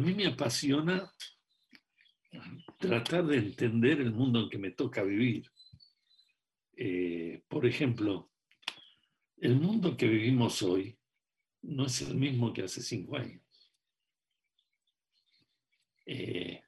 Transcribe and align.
a 0.00 0.02
mí 0.02 0.14
me 0.14 0.26
apasiona 0.26 1.12
tratar 2.78 3.26
de 3.26 3.36
entender 3.36 4.00
el 4.00 4.12
mundo 4.12 4.40
en 4.40 4.48
que 4.48 4.56
me 4.56 4.70
toca 4.70 5.02
vivir. 5.02 5.46
Eh, 6.74 7.42
por 7.46 7.66
ejemplo, 7.66 8.30
el 9.36 9.56
mundo 9.56 9.98
que 9.98 10.08
vivimos 10.08 10.62
hoy 10.62 10.98
no 11.62 11.84
es 11.84 12.00
el 12.00 12.14
mismo 12.14 12.50
que 12.54 12.62
hace 12.62 12.80
cinco 12.80 13.18
años. 13.18 13.42
Eh, 16.06 16.62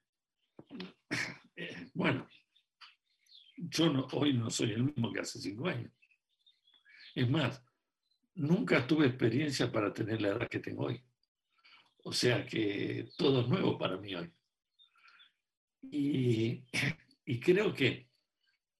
eh, 1.56 1.90
bueno, 1.94 2.28
yo 3.56 4.08
hoy 4.12 4.34
no 4.34 4.50
soy 4.50 4.72
el 4.72 4.84
mismo 4.84 5.10
que 5.10 5.20
hace 5.20 5.38
cinco 5.40 5.68
años. 5.68 5.90
Es 7.14 7.30
más, 7.30 7.64
nunca 8.34 8.86
tuve 8.86 9.06
experiencia 9.06 9.72
para 9.72 9.90
tener 9.90 10.20
la 10.20 10.28
edad 10.28 10.48
que 10.50 10.60
tengo 10.60 10.84
hoy. 10.84 11.02
O 12.04 12.12
sea 12.12 12.44
que 12.44 13.08
todo 13.16 13.42
es 13.42 13.48
nuevo 13.48 13.78
para 13.78 13.96
mí 13.96 14.14
hoy. 14.14 14.32
Y, 15.82 16.64
creo 17.40 17.72
que, 17.72 18.08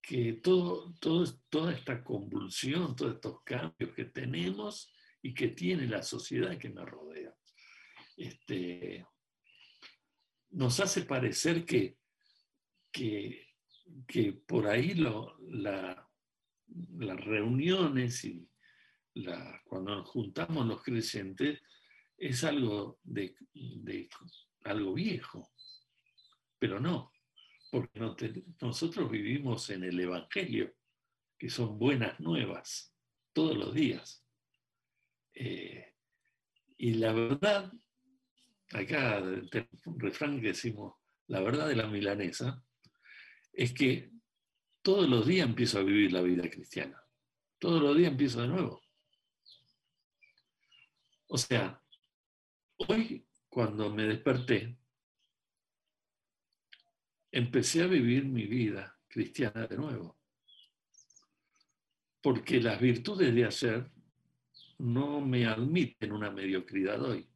que 0.01 0.33
todo, 0.33 0.93
todo, 0.99 1.25
toda 1.49 1.73
esta 1.73 2.03
convulsión, 2.03 2.95
todos 2.95 3.15
estos 3.15 3.41
cambios 3.43 3.93
que 3.95 4.05
tenemos 4.05 4.91
y 5.21 5.33
que 5.33 5.49
tiene 5.49 5.87
la 5.87 6.03
sociedad 6.03 6.57
que 6.57 6.69
me 6.69 6.85
rodea, 6.85 7.33
este, 8.17 9.05
nos 10.51 10.79
hace 10.79 11.03
parecer 11.03 11.65
que, 11.65 11.97
que, 12.91 14.33
por 14.45 14.67
ahí 14.67 14.93
lo, 14.93 15.37
la, 15.39 16.07
las 16.97 17.25
reuniones 17.25 18.23
y 18.25 18.47
la, 19.15 19.61
cuando 19.65 19.95
nos 19.95 20.09
juntamos 20.09 20.65
los 20.67 20.83
creyentes 20.83 21.61
es 22.23 22.43
algo, 22.45 22.99
de, 23.03 23.35
algo 24.63 24.93
viejo, 24.93 25.51
pero 26.57 26.79
no, 26.79 27.11
porque 27.69 27.99
nosotros 28.61 29.11
vivimos 29.11 29.69
en 29.69 29.83
el 29.83 29.99
Evangelio, 29.99 30.73
que 31.37 31.49
son 31.49 31.77
buenas 31.77 32.17
nuevas 32.21 32.95
todos 33.33 33.57
los 33.57 33.73
días. 33.73 34.25
Eh, 35.33 35.95
y 36.77 36.93
la 36.93 37.11
verdad, 37.11 37.69
acá 38.71 39.21
un 39.85 39.99
refrán 39.99 40.39
que 40.39 40.47
decimos, 40.47 40.95
la 41.27 41.41
verdad 41.41 41.67
de 41.67 41.75
la 41.75 41.87
milanesa, 41.87 42.63
es 43.51 43.73
que 43.73 44.11
todos 44.81 45.09
los 45.09 45.27
días 45.27 45.47
empiezo 45.47 45.79
a 45.79 45.83
vivir 45.83 46.13
la 46.13 46.21
vida 46.21 46.49
cristiana. 46.49 47.03
Todos 47.59 47.81
los 47.81 47.97
días 47.97 48.11
empiezo 48.11 48.41
de 48.41 48.47
nuevo. 48.47 48.81
O 51.27 51.37
sea, 51.37 51.82
hoy 52.87 53.25
cuando 53.49 53.89
me 53.93 54.03
desperté, 54.03 54.77
empecé 57.31 57.83
a 57.83 57.87
vivir 57.87 58.25
mi 58.25 58.45
vida 58.45 58.99
cristiana 59.07 59.67
de 59.67 59.77
nuevo. 59.77 60.17
Porque 62.21 62.61
las 62.61 62.79
virtudes 62.79 63.33
de 63.33 63.45
ayer 63.45 63.91
no 64.79 65.21
me 65.21 65.45
admiten 65.45 66.11
una 66.11 66.31
mediocridad 66.31 67.01
hoy. 67.03 67.29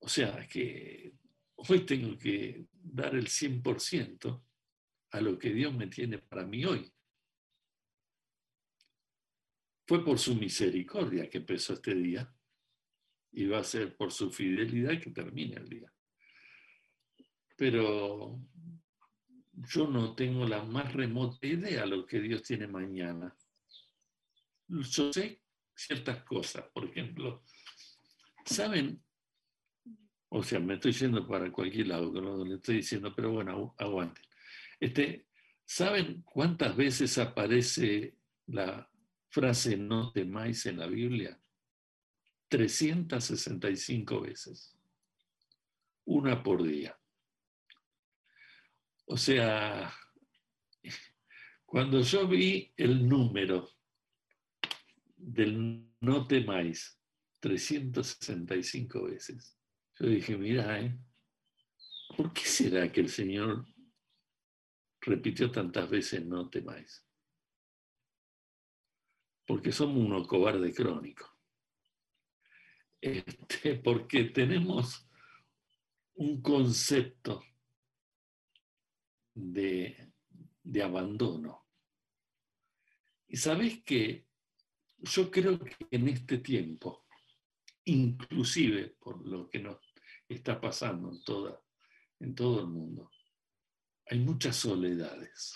O 0.00 0.08
sea, 0.08 0.46
que 0.46 1.14
hoy 1.56 1.86
tengo 1.86 2.16
que 2.18 2.66
dar 2.72 3.14
el 3.14 3.26
100% 3.28 4.44
a 5.10 5.20
lo 5.20 5.38
que 5.38 5.50
Dios 5.50 5.74
me 5.74 5.86
tiene 5.86 6.18
para 6.18 6.44
mí 6.44 6.64
hoy. 6.64 6.92
Fue 9.86 10.04
por 10.04 10.18
su 10.18 10.34
misericordia 10.34 11.30
que 11.30 11.38
empezó 11.38 11.72
este 11.72 11.94
día 11.94 12.30
y 13.32 13.46
va 13.46 13.58
a 13.58 13.64
ser 13.64 13.96
por 13.96 14.12
su 14.12 14.30
fidelidad 14.30 15.00
que 15.00 15.10
termine 15.10 15.56
el 15.56 15.68
día. 15.68 15.92
Pero 17.56 18.40
yo 19.52 19.88
no 19.88 20.14
tengo 20.14 20.46
la 20.46 20.62
más 20.62 20.92
remota 20.92 21.46
idea 21.46 21.82
de 21.82 21.88
lo 21.88 22.06
que 22.06 22.20
Dios 22.20 22.42
tiene 22.42 22.66
mañana. 22.66 23.36
Yo 24.68 25.12
sé 25.12 25.42
ciertas 25.74 26.22
cosas, 26.24 26.64
por 26.72 26.84
ejemplo, 26.84 27.44
¿saben? 28.44 29.02
O 30.30 30.42
sea, 30.42 30.60
me 30.60 30.74
estoy 30.74 30.92
yendo 30.92 31.26
para 31.26 31.50
cualquier 31.50 31.88
lado 31.88 32.12
con 32.12 32.24
lo 32.24 32.42
que 32.42 32.48
le 32.48 32.54
estoy 32.56 32.76
diciendo, 32.76 33.14
pero 33.14 33.32
bueno, 33.32 33.74
aguanten. 33.78 34.24
Este, 34.78 35.28
¿Saben 35.70 36.22
cuántas 36.22 36.74
veces 36.74 37.18
aparece 37.18 38.16
la 38.46 38.90
frase 39.28 39.76
no 39.76 40.10
temáis 40.12 40.64
en 40.64 40.78
la 40.78 40.86
Biblia? 40.86 41.38
365 42.48 44.20
veces. 44.22 44.76
Una 46.04 46.42
por 46.42 46.62
día. 46.62 46.98
O 49.06 49.16
sea, 49.16 49.92
cuando 51.64 52.00
yo 52.02 52.26
vi 52.26 52.72
el 52.76 53.08
número 53.08 53.68
del 55.16 55.86
no 56.00 56.26
temáis 56.26 56.98
365 57.40 59.04
veces, 59.04 59.58
yo 59.98 60.06
dije, 60.06 60.36
mira, 60.36 60.80
¿eh? 60.80 60.98
¿por 62.16 62.32
qué 62.32 62.42
será 62.42 62.90
que 62.90 63.00
el 63.00 63.08
Señor 63.08 63.66
repitió 65.00 65.50
tantas 65.50 65.88
veces 65.88 66.24
no 66.24 66.48
temáis? 66.48 67.04
Porque 69.46 69.72
somos 69.72 69.96
unos 69.96 70.26
cobarde 70.26 70.72
crónico. 70.74 71.37
Este, 73.00 73.76
porque 73.76 74.24
tenemos 74.24 75.08
un 76.14 76.42
concepto 76.42 77.44
de, 79.34 80.12
de 80.62 80.82
abandono. 80.82 81.66
Y 83.28 83.36
sabes 83.36 83.82
que 83.84 84.26
yo 84.98 85.30
creo 85.30 85.58
que 85.58 85.76
en 85.90 86.08
este 86.08 86.38
tiempo, 86.38 87.06
inclusive 87.84 88.96
por 88.98 89.24
lo 89.26 89.48
que 89.48 89.60
nos 89.60 89.78
está 90.28 90.60
pasando 90.60 91.10
en, 91.12 91.22
toda, 91.22 91.62
en 92.18 92.34
todo 92.34 92.60
el 92.60 92.66
mundo, 92.66 93.10
hay 94.06 94.18
muchas 94.18 94.56
soledades. 94.56 95.54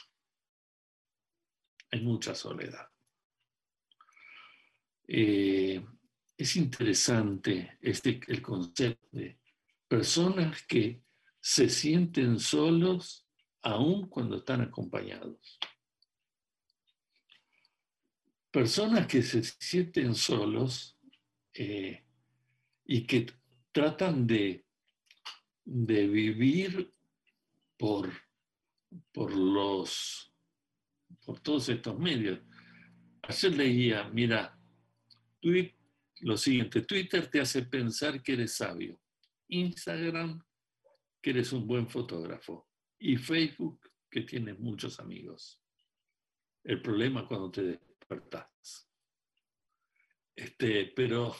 Hay 1.91 2.03
mucha 2.03 2.35
soledad. 2.35 2.89
Eh, 5.09 5.85
es 6.43 6.57
interesante 6.57 7.79
este, 7.81 8.21
el 8.27 8.43
concepto 8.43 9.07
de 9.13 9.39
personas 9.89 10.63
que 10.67 11.03
se 11.41 11.69
sienten 11.69 12.39
solos 12.39 13.27
aun 13.63 14.09
cuando 14.09 14.37
están 14.37 14.61
acompañados. 14.61 15.59
Personas 18.51 19.07
que 19.07 19.23
se 19.23 19.43
sienten 19.43 20.15
solos 20.15 20.99
eh, 21.55 22.05
y 22.85 23.07
que 23.07 23.27
tratan 23.73 24.27
de, 24.27 24.65
de 25.65 26.07
vivir 26.07 26.93
por 27.77 28.13
por 29.13 29.35
los 29.35 30.33
por 31.25 31.41
todos 31.41 31.69
estos 31.69 31.99
medios. 31.99 32.41
Ayer 33.23 33.57
leía, 33.57 34.09
mira, 34.13 34.59
tweet, 35.41 35.75
lo 36.23 36.37
siguiente, 36.37 36.83
Twitter 36.83 37.29
te 37.29 37.41
hace 37.41 37.63
pensar 37.63 38.23
que 38.23 38.33
eres 38.33 38.55
sabio, 38.55 39.01
Instagram 39.49 40.43
que 41.21 41.31
eres 41.31 41.53
un 41.53 41.67
buen 41.67 41.89
fotógrafo 41.89 42.69
y 42.99 43.17
Facebook 43.17 43.81
que 44.11 44.23
tienes 44.23 44.59
muchos 44.59 44.99
amigos. 44.99 45.63
El 46.65 46.81
problema 46.81 47.27
cuando 47.27 47.51
te 47.51 47.63
despertas. 47.63 48.89
Este, 50.35 50.87
pero 50.97 51.35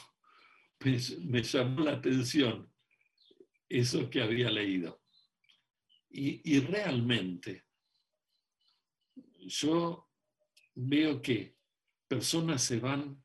me, 0.79 0.97
me 1.25 1.43
llamó 1.43 1.81
la 1.81 1.93
atención 1.93 2.71
eso 3.69 4.09
que 4.09 4.21
había 4.21 4.49
leído. 4.49 5.01
Y, 6.15 6.59
realmente 6.59 7.65
yo 9.39 10.11
veo 10.75 11.21
que 11.23 11.57
personas 12.07 12.63
se 12.63 12.79
van 12.79 13.22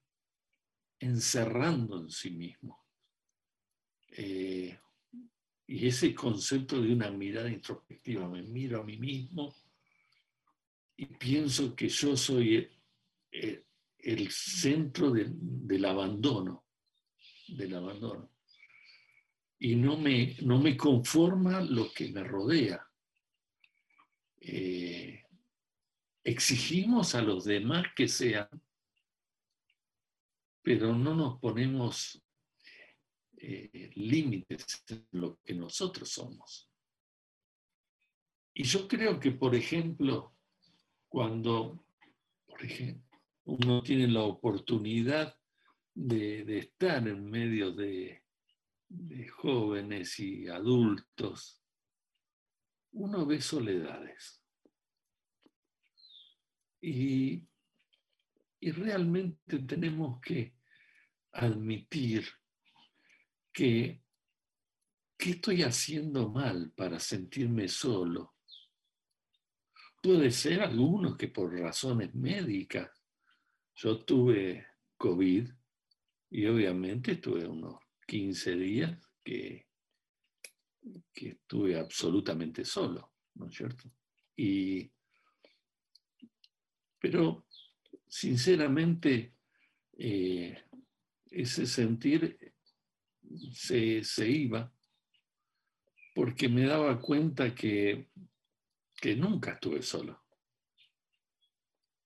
encerrando 0.98 2.00
en 2.00 2.10
sí 2.10 2.30
mismos. 2.30 2.78
Eh, 4.10 4.78
y 5.66 5.86
ese 5.86 6.14
concepto 6.14 6.80
de 6.80 6.92
una 6.92 7.10
mirada 7.10 7.50
introspectiva, 7.50 8.28
me 8.28 8.42
miro 8.42 8.80
a 8.80 8.84
mí 8.84 8.96
mismo 8.96 9.54
y 10.96 11.06
pienso 11.06 11.76
que 11.76 11.88
yo 11.88 12.16
soy 12.16 12.68
el, 13.30 14.30
centro 14.30 15.12
del 15.12 15.84
abandono, 15.84 16.64
del 17.48 17.74
abandono 17.74 18.30
y 19.58 19.74
no 19.74 19.96
me, 19.96 20.36
no 20.42 20.60
me 20.60 20.76
conforma 20.76 21.60
lo 21.60 21.92
que 21.92 22.08
me 22.08 22.22
rodea. 22.22 22.84
Eh, 24.40 25.22
exigimos 26.22 27.14
a 27.14 27.22
los 27.22 27.44
demás 27.44 27.86
que 27.96 28.06
sean, 28.06 28.48
pero 30.62 30.94
no 30.94 31.14
nos 31.14 31.38
ponemos 31.40 32.22
eh, 33.36 33.90
límites 33.94 34.84
en 34.88 35.06
lo 35.12 35.38
que 35.44 35.54
nosotros 35.54 36.10
somos. 36.10 36.70
Y 38.54 38.64
yo 38.64 38.88
creo 38.88 39.20
que, 39.20 39.30
por 39.30 39.54
ejemplo, 39.54 40.34
cuando 41.08 41.84
por 42.58 42.64
ejemplo, 42.64 43.20
uno 43.44 43.82
tiene 43.82 44.08
la 44.08 44.22
oportunidad 44.22 45.36
de, 45.94 46.58
estar 46.58 47.06
en 47.06 47.30
medio 47.30 47.72
de, 47.72 48.24
jóvenes 49.36 50.18
y 50.18 50.48
adultos, 50.48 51.62
uno 52.92 53.26
ve 53.26 53.40
soledades. 53.40 54.42
Y, 56.80 57.44
y 58.60 58.70
realmente 58.72 59.58
tenemos 59.60 60.20
que 60.20 60.54
admitir 61.32 62.26
que, 63.52 64.02
¿qué 65.16 65.30
estoy 65.30 65.62
haciendo 65.62 66.28
mal 66.30 66.72
para 66.72 66.98
sentirme 66.98 67.68
solo? 67.68 68.34
Puede 70.02 70.30
ser 70.30 70.62
algunos 70.62 71.16
que 71.16 71.28
por 71.28 71.52
razones 71.58 72.14
médicas, 72.14 72.90
yo 73.74 74.04
tuve 74.04 74.66
COVID 74.96 75.48
y 76.30 76.46
obviamente 76.46 77.16
tuve 77.16 77.46
unos 77.46 77.76
15 78.06 78.56
días 78.56 78.98
que, 79.22 79.66
que 81.12 81.28
estuve 81.30 81.78
absolutamente 81.78 82.64
solo, 82.64 83.12
¿no 83.34 83.46
es 83.46 83.54
cierto? 83.54 83.90
Y, 84.36 84.90
pero 86.98 87.46
sinceramente, 88.08 89.34
eh, 89.98 90.56
ese 91.30 91.66
sentir 91.66 92.52
se, 93.52 94.28
iba 94.28 94.72
porque 96.14 96.48
me 96.48 96.66
daba 96.66 97.00
cuenta 97.00 97.54
que, 97.54 98.08
que 98.96 99.14
nunca 99.14 99.52
estuve 99.52 99.82
solo, 99.82 100.24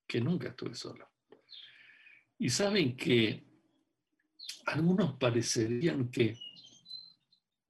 que 0.07 0.21
nunca 0.21 0.49
estuve 0.49 0.75
solo. 0.75 1.09
Y 2.39 2.51
saben 2.51 2.97
que 2.97 3.45
algunos 4.67 5.17
parecerían 5.19 6.11
que 6.11 6.39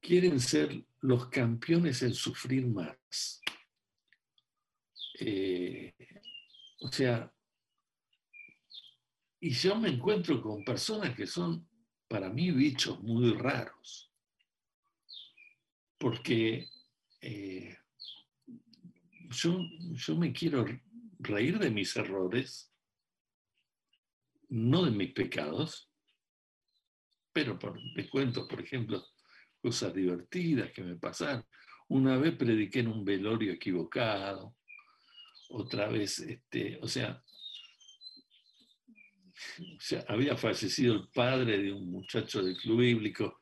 quieren 0.00 0.40
ser 0.40 0.84
los 1.00 1.28
campeones 1.28 2.02
en 2.02 2.14
sufrir 2.14 2.66
más. 2.66 3.40
Eh, 5.20 5.94
o 6.80 6.90
sea, 6.90 7.32
y 9.42 9.50
yo 9.50 9.74
me 9.74 9.88
encuentro 9.88 10.40
con 10.40 10.64
personas 10.64 11.16
que 11.16 11.26
son 11.26 11.68
para 12.06 12.30
mí 12.30 12.52
bichos 12.52 13.02
muy 13.02 13.32
raros, 13.32 14.12
porque 15.98 16.68
eh, 17.20 17.76
yo, 19.30 19.58
yo 19.94 20.16
me 20.16 20.32
quiero 20.32 20.64
reír 21.18 21.58
de 21.58 21.72
mis 21.72 21.96
errores, 21.96 22.72
no 24.48 24.84
de 24.84 24.92
mis 24.92 25.12
pecados, 25.12 25.90
pero 27.32 27.58
por, 27.58 27.80
cuento, 28.12 28.46
por 28.46 28.60
ejemplo, 28.60 29.04
cosas 29.60 29.92
divertidas 29.92 30.70
que 30.70 30.84
me 30.84 30.94
pasaron. 30.94 31.44
Una 31.88 32.16
vez 32.16 32.36
prediqué 32.36 32.78
en 32.78 32.88
un 32.88 33.04
velorio 33.04 33.54
equivocado, 33.54 34.54
otra 35.48 35.88
vez, 35.88 36.20
este, 36.20 36.78
o 36.80 36.86
sea, 36.86 37.20
o 39.58 40.12
había 40.12 40.36
fallecido 40.36 40.94
el 40.94 41.08
padre 41.08 41.58
de 41.58 41.72
un 41.72 41.90
muchacho 41.90 42.42
del 42.42 42.56
club 42.56 42.80
bíblico 42.80 43.38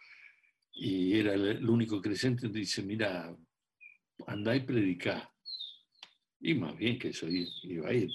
y 0.72 1.18
era 1.18 1.34
el 1.34 1.68
único 1.68 2.00
creyente, 2.00 2.48
dice, 2.48 2.82
mira, 2.82 3.36
andá 4.26 4.56
y 4.56 4.60
predicá. 4.60 5.30
Y 6.40 6.54
más 6.54 6.76
bien 6.76 6.98
que 6.98 7.12
yo 7.12 7.26
iba 7.28 7.88
a 7.88 7.92
ir. 7.92 8.10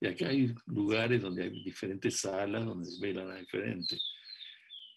Y 0.00 0.06
acá 0.06 0.28
hay 0.28 0.54
lugares 0.66 1.20
donde 1.20 1.44
hay 1.44 1.64
diferentes 1.64 2.20
salas, 2.20 2.64
donde 2.64 2.88
velan 3.00 3.30
a 3.30 3.36
diferentes. 3.36 4.00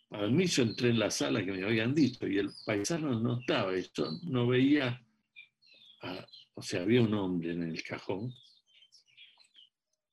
Para 0.08 0.28
mí 0.28 0.46
yo 0.46 0.63
entré 0.63 0.90
en 0.90 1.00
la 1.00 1.10
sala 1.10 1.44
que 1.44 1.51
me 1.51 1.63
habían 1.63 1.94
dicho 1.96 2.28
y 2.28 2.38
el 2.38 2.51
paisano 2.66 3.19
no 3.19 3.40
estaba, 3.40 3.72
yo 3.78 4.12
no 4.24 4.48
veía, 4.48 5.04
o 6.54 6.62
sea, 6.62 6.84
había 6.84 7.01
un 7.01 7.13
hombre 7.13 7.51
en 7.54 7.63
el 7.63 7.84
cajón 7.84 8.31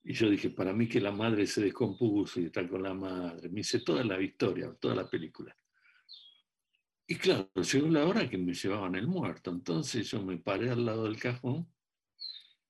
y 0.04 0.14
yo 0.14 0.28
dije, 0.28 0.50
para 0.50 0.72
mí 0.72 0.88
que 0.88 1.00
la 1.00 1.12
madre 1.12 1.46
se 1.46 1.62
descompuso 1.62 2.40
y 2.40 2.46
está 2.46 2.66
con 2.68 2.82
la 2.82 2.92
madre. 2.92 3.48
Me 3.48 3.60
hice 3.60 3.80
toda 3.80 4.02
la 4.02 4.20
historia, 4.20 4.74
toda 4.80 4.96
la 4.96 5.08
película. 5.08 5.56
Y 7.06 7.14
claro, 7.16 7.50
llegó 7.54 7.88
la 7.88 8.06
hora 8.06 8.28
que 8.28 8.38
me 8.38 8.52
llevaban 8.52 8.96
el 8.96 9.06
muerto. 9.06 9.50
Entonces 9.50 10.10
yo 10.10 10.22
me 10.22 10.38
paré 10.38 10.70
al 10.70 10.84
lado 10.84 11.04
del 11.04 11.20
cajón 11.20 11.68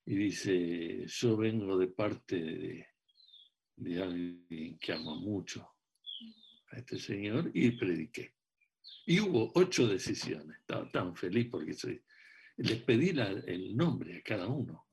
y 0.04 0.14
dice, 0.14 1.06
yo 1.06 1.36
vengo 1.36 1.78
de 1.78 1.86
parte 1.86 2.36
de, 2.36 2.86
de 3.76 4.02
alguien 4.02 4.78
que 4.78 4.92
amo 4.92 5.16
mucho 5.16 5.66
a 6.70 6.76
este 6.76 6.98
señor 6.98 7.50
y 7.54 7.70
prediqué. 7.70 8.34
Y 9.06 9.20
hubo 9.20 9.52
ocho 9.54 9.86
decisiones. 9.86 10.58
Estaba 10.58 10.90
tan 10.90 11.16
feliz 11.16 11.48
porque 11.50 11.72
soy, 11.72 12.02
les 12.58 12.82
pedí 12.82 13.10
el 13.46 13.74
nombre 13.74 14.18
a 14.18 14.22
cada 14.22 14.48
uno. 14.48 14.86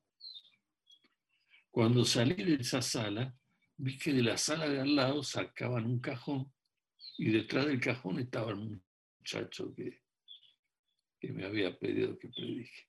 Cuando 1.71 2.03
salí 2.03 2.35
de 2.43 2.55
esa 2.55 2.81
sala, 2.81 3.35
vi 3.77 3.97
que 3.97 4.13
de 4.13 4.23
la 4.23 4.37
sala 4.37 4.67
de 4.67 4.81
al 4.81 4.95
lado 4.95 5.23
sacaban 5.23 5.85
un 5.85 5.99
cajón 5.99 6.51
y 7.17 7.31
detrás 7.31 7.67
del 7.67 7.79
cajón 7.79 8.19
estaba 8.19 8.51
el 8.51 8.81
muchacho 9.19 9.73
que, 9.75 10.01
me 11.21 11.45
había 11.45 11.77
pedido 11.77 12.17
que 12.17 12.29
predique. 12.29 12.87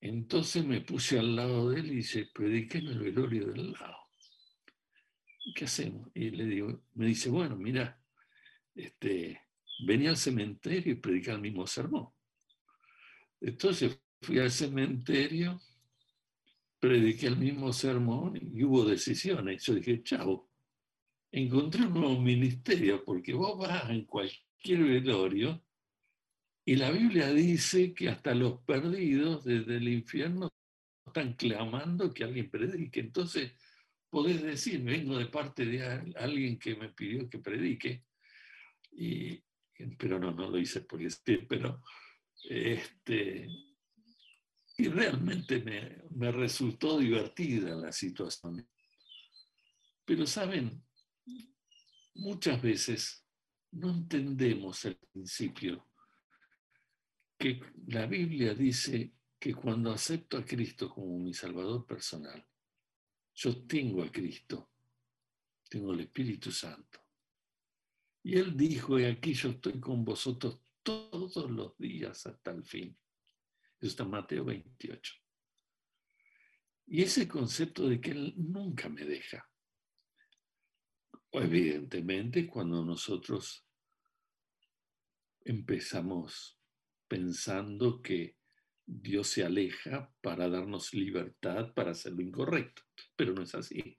Entonces 0.00 0.64
me 0.64 0.80
puse 0.80 1.18
al 1.18 1.34
lado 1.34 1.70
de 1.70 1.80
él 1.80 1.86
y 1.92 1.96
dice, 1.96 2.28
predique 2.32 2.78
en 2.78 2.88
el 2.88 2.98
velorio 2.98 3.46
del 3.46 3.72
lado. 3.72 3.96
¿Qué 5.54 5.64
hacemos? 5.64 6.08
Y 6.14 6.30
me 6.30 7.06
dice, 7.06 7.30
bueno, 7.30 7.56
mira, 7.56 8.00
este, 8.74 9.40
venía 9.86 10.10
al 10.10 10.16
cementerio 10.16 10.92
y 10.92 10.96
predica 10.96 11.32
el 11.32 11.40
mismo 11.40 11.66
sermón. 11.66 12.08
Entonces 13.40 13.98
fui 14.20 14.38
al 14.38 14.50
cementerio 14.50 15.60
prediqué 16.78 17.26
el 17.26 17.36
mismo 17.36 17.72
sermón 17.72 18.36
y 18.36 18.64
hubo 18.64 18.84
decisiones. 18.84 19.64
Yo 19.64 19.74
dije, 19.74 20.02
chao, 20.02 20.48
encontré 21.32 21.82
un 21.82 21.94
nuevo 21.94 22.20
ministerio 22.20 23.04
porque 23.04 23.34
vos 23.34 23.58
vas 23.58 23.90
en 23.90 24.04
cualquier 24.04 24.84
velorio 24.84 25.62
y 26.64 26.76
la 26.76 26.90
Biblia 26.90 27.32
dice 27.32 27.94
que 27.94 28.10
hasta 28.10 28.34
los 28.34 28.60
perdidos 28.60 29.44
desde 29.44 29.76
el 29.76 29.88
infierno 29.88 30.50
están 31.06 31.32
clamando 31.32 32.12
que 32.12 32.24
alguien 32.24 32.50
predique. 32.50 33.00
Entonces, 33.00 33.52
podés 34.10 34.42
decir, 34.42 34.82
vengo 34.82 35.16
de 35.16 35.26
parte 35.26 35.64
de 35.64 35.82
alguien 36.16 36.58
que 36.58 36.76
me 36.76 36.90
pidió 36.90 37.28
que 37.28 37.38
predique, 37.38 38.04
y, 38.92 39.42
pero 39.96 40.18
no, 40.18 40.30
no 40.32 40.50
lo 40.50 40.58
hice 40.58 40.82
por 40.82 41.00
este, 41.02 41.38
pero 41.38 41.82
este, 42.50 43.48
y 44.80 44.88
realmente 44.88 45.60
me, 45.60 46.30
resultó 46.30 46.98
divertida 46.98 47.74
la 47.74 47.90
situación. 47.90 48.66
Pero 50.04 50.24
saben, 50.24 50.84
muchas 52.14 52.62
veces 52.62 53.26
no 53.72 53.90
entendemos 53.90 54.84
el 54.84 54.96
principio 54.96 55.84
que 57.36 57.60
la 57.88 58.06
Biblia 58.06 58.54
dice 58.54 59.14
que 59.38 59.52
cuando 59.52 59.90
acepto 59.90 60.38
a 60.38 60.44
Cristo 60.44 60.88
como 60.88 61.18
mi 61.18 61.34
Salvador 61.34 61.84
personal, 61.84 62.46
yo 63.34 63.66
tengo 63.66 64.04
a 64.04 64.12
Cristo, 64.12 64.70
tengo 65.68 65.92
el 65.92 66.00
Espíritu 66.00 66.52
Santo. 66.52 67.00
Y 68.22 68.38
Él 68.38 68.56
dijo, 68.56 68.98
y 68.98 69.04
aquí 69.04 69.34
yo 69.34 69.50
estoy 69.50 69.80
con 69.80 70.04
vosotros 70.04 70.60
todos 70.84 71.50
los 71.50 71.76
días 71.78 72.26
hasta 72.26 72.52
el 72.52 72.64
fin. 72.64 72.96
Está 73.80 74.04
Mateo 74.04 74.44
28. 74.44 75.14
Y 76.86 77.02
ese 77.02 77.28
concepto 77.28 77.88
de 77.88 78.00
que 78.00 78.10
Él 78.10 78.34
nunca 78.36 78.88
me 78.88 79.04
deja. 79.04 79.48
Evidentemente, 81.30 82.46
cuando 82.46 82.84
nosotros 82.84 83.66
empezamos 85.44 86.58
pensando 87.06 88.00
que 88.02 88.36
Dios 88.84 89.28
se 89.28 89.44
aleja 89.44 90.10
para 90.22 90.48
darnos 90.48 90.94
libertad 90.94 91.74
para 91.74 91.90
hacer 91.90 92.12
lo 92.12 92.22
incorrecto, 92.22 92.82
pero 93.14 93.34
no 93.34 93.42
es 93.42 93.54
así. 93.54 93.96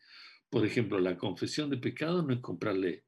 Por 0.50 0.66
ejemplo, 0.66 1.00
la 1.00 1.16
confesión 1.16 1.70
de 1.70 1.78
pecado 1.78 2.24
no 2.24 2.34
es 2.34 2.40
comprarle 2.40 3.06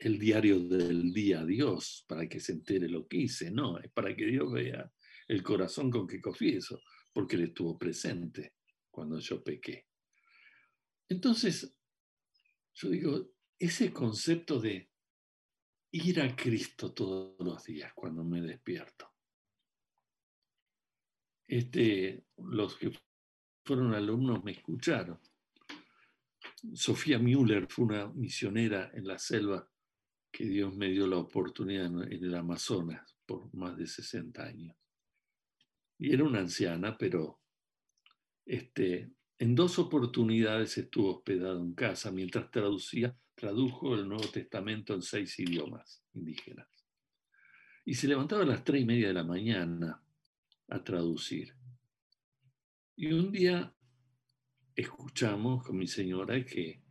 el 0.00 0.18
diario 0.18 0.58
del 0.58 1.12
día 1.12 1.40
a 1.40 1.46
Dios 1.46 2.04
para 2.08 2.28
que 2.28 2.40
se 2.40 2.52
entere 2.52 2.88
lo 2.88 3.06
que 3.06 3.18
hice, 3.18 3.50
no, 3.50 3.78
es 3.78 3.90
para 3.92 4.14
que 4.14 4.26
Dios 4.26 4.52
vea 4.52 4.90
el 5.28 5.42
corazón 5.42 5.90
con 5.90 6.06
que 6.06 6.20
confieso, 6.20 6.82
porque 7.12 7.36
Él 7.36 7.44
estuvo 7.44 7.78
presente 7.78 8.54
cuando 8.90 9.18
yo 9.18 9.44
pequé. 9.44 9.86
Entonces, 11.08 11.74
yo 12.74 12.90
digo, 12.90 13.30
ese 13.58 13.92
concepto 13.92 14.58
de 14.60 14.90
ir 15.92 16.20
a 16.20 16.34
Cristo 16.34 16.92
todos 16.92 17.36
los 17.40 17.64
días 17.64 17.92
cuando 17.94 18.24
me 18.24 18.40
despierto. 18.40 19.10
Este, 21.46 22.26
los 22.36 22.76
que 22.76 22.92
fueron 23.64 23.94
alumnos 23.94 24.44
me 24.44 24.52
escucharon. 24.52 25.18
Sofía 26.74 27.18
Müller 27.18 27.66
fue 27.70 27.86
una 27.86 28.08
misionera 28.08 28.90
en 28.94 29.06
la 29.06 29.18
selva 29.18 29.68
que 30.30 30.44
Dios 30.44 30.76
me 30.76 30.88
dio 30.88 31.06
la 31.06 31.18
oportunidad 31.18 31.86
en 31.86 32.24
el 32.24 32.34
Amazonas 32.34 33.16
por 33.26 33.52
más 33.54 33.76
de 33.76 33.86
60 33.86 34.42
años. 34.42 34.77
Y 35.98 36.12
era 36.14 36.24
una 36.24 36.40
anciana, 36.40 36.96
pero 36.96 37.40
este, 38.46 39.10
en 39.38 39.54
dos 39.54 39.78
oportunidades 39.78 40.78
estuvo 40.78 41.16
hospedado 41.16 41.60
en 41.60 41.74
casa 41.74 42.10
mientras 42.10 42.50
traducía, 42.50 43.16
tradujo 43.34 43.94
el 43.94 44.08
Nuevo 44.08 44.28
Testamento 44.28 44.94
en 44.94 45.02
seis 45.02 45.38
idiomas 45.38 46.02
indígenas. 46.14 46.68
Y 47.84 47.94
se 47.94 48.08
levantaba 48.08 48.42
a 48.42 48.46
las 48.46 48.64
tres 48.64 48.82
y 48.82 48.84
media 48.84 49.08
de 49.08 49.14
la 49.14 49.24
mañana 49.24 50.02
a 50.68 50.84
traducir. 50.84 51.54
Y 52.96 53.12
un 53.12 53.32
día 53.32 53.74
escuchamos 54.74 55.64
con 55.64 55.76
mi 55.76 55.86
señora 55.86 56.44
que 56.44 56.82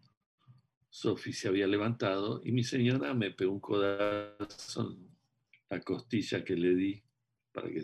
Sofi 0.89 1.31
se 1.33 1.47
había 1.47 1.67
levantado 1.67 2.41
y 2.43 2.51
mi 2.51 2.63
señora 2.63 3.13
me 3.13 3.31
pegó 3.31 3.51
un 3.51 3.59
codazo 3.59 4.91
en 4.91 5.09
la 5.69 5.81
costilla 5.81 6.43
que 6.43 6.55
le 6.55 6.75
di 6.75 7.03
para 7.51 7.69
que 7.69 7.83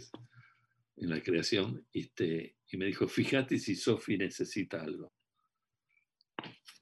en 0.97 1.09
la 1.09 1.21
creación 1.21 1.85
este, 1.91 2.55
y 2.71 2.77
me 2.77 2.85
dijo, 2.85 3.07
fíjate 3.07 3.57
si 3.57 3.75
Sofi 3.75 4.17
necesita 4.17 4.81
algo. 4.81 5.13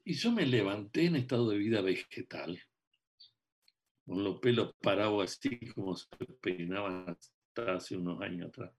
Y 0.04 0.14
yo 0.14 0.32
me 0.32 0.46
levanté 0.46 1.06
en 1.06 1.16
estado 1.16 1.50
de 1.50 1.58
vida 1.58 1.80
vegetal, 1.80 2.60
con 4.04 4.24
los 4.24 4.40
pelos 4.40 4.74
parados 4.80 5.24
así 5.24 5.60
como 5.74 5.96
se 5.96 6.08
peinaban 6.40 7.08
hasta 7.08 7.74
hace 7.74 7.96
unos 7.96 8.20
años 8.20 8.48
atrás. 8.48 8.72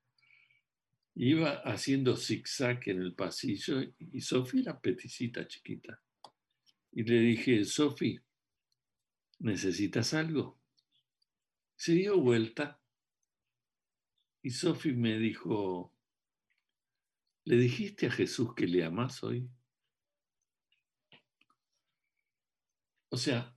Iba 1.15 1.61
haciendo 1.61 2.17
zigzag 2.17 2.81
en 2.89 3.01
el 3.01 3.13
pasillo 3.13 3.81
y 3.99 4.19
Sofi 4.21 4.61
era 4.61 4.79
peticita 4.79 5.47
chiquita. 5.47 6.01
Y 6.91 7.03
le 7.03 7.19
dije, 7.19 7.63
Sofi, 7.65 8.19
¿necesitas 9.39 10.13
algo? 10.13 10.59
Se 11.75 11.93
dio 11.93 12.19
vuelta 12.19 12.82
y 14.43 14.49
Sofi 14.49 14.91
me 14.91 15.17
dijo, 15.17 15.93
¿le 17.45 17.55
dijiste 17.55 18.07
a 18.07 18.11
Jesús 18.11 18.53
que 18.53 18.67
le 18.67 18.83
amas 18.83 19.23
hoy? 19.23 19.49
O 23.07 23.15
sea, 23.15 23.55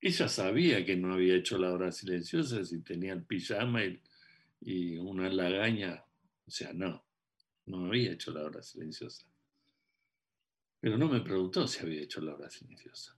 ella 0.00 0.28
sabía 0.28 0.84
que 0.86 0.96
no 0.96 1.14
había 1.14 1.34
hecho 1.34 1.58
la 1.58 1.72
hora 1.72 1.90
silenciosa 1.90 2.64
si 2.64 2.82
tenía 2.82 3.14
el 3.14 3.24
pijama 3.24 3.84
y, 3.84 4.00
y 4.60 4.96
una 4.98 5.28
lagaña. 5.28 6.04
O 6.46 6.50
sea, 6.50 6.72
no, 6.72 7.04
no 7.66 7.86
había 7.86 8.12
hecho 8.12 8.30
la 8.30 8.44
hora 8.44 8.62
silenciosa. 8.62 9.26
Pero 10.78 10.96
no 10.96 11.08
me 11.08 11.20
preguntó 11.20 11.66
si 11.66 11.80
había 11.80 12.02
hecho 12.02 12.20
la 12.20 12.34
hora 12.34 12.48
silenciosa. 12.48 13.16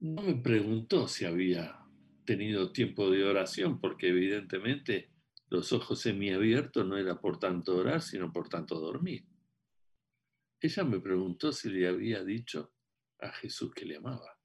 No 0.00 0.22
me 0.22 0.34
preguntó 0.34 1.06
si 1.08 1.24
había 1.24 1.85
tenido 2.26 2.72
tiempo 2.72 3.10
de 3.10 3.24
oración, 3.24 3.80
porque 3.80 4.08
evidentemente 4.08 5.10
los 5.48 5.72
ojos 5.72 6.00
semiabiertos 6.00 6.84
no 6.86 6.98
era 6.98 7.20
por 7.20 7.38
tanto 7.38 7.76
orar, 7.76 8.02
sino 8.02 8.32
por 8.32 8.48
tanto 8.48 8.78
dormir. 8.78 9.24
Ella 10.60 10.84
me 10.84 11.00
preguntó 11.00 11.52
si 11.52 11.70
le 11.70 11.86
había 11.86 12.24
dicho 12.24 12.72
a 13.20 13.30
Jesús 13.30 13.72
que 13.72 13.84
le 13.84 13.96
amaba. 13.96 14.38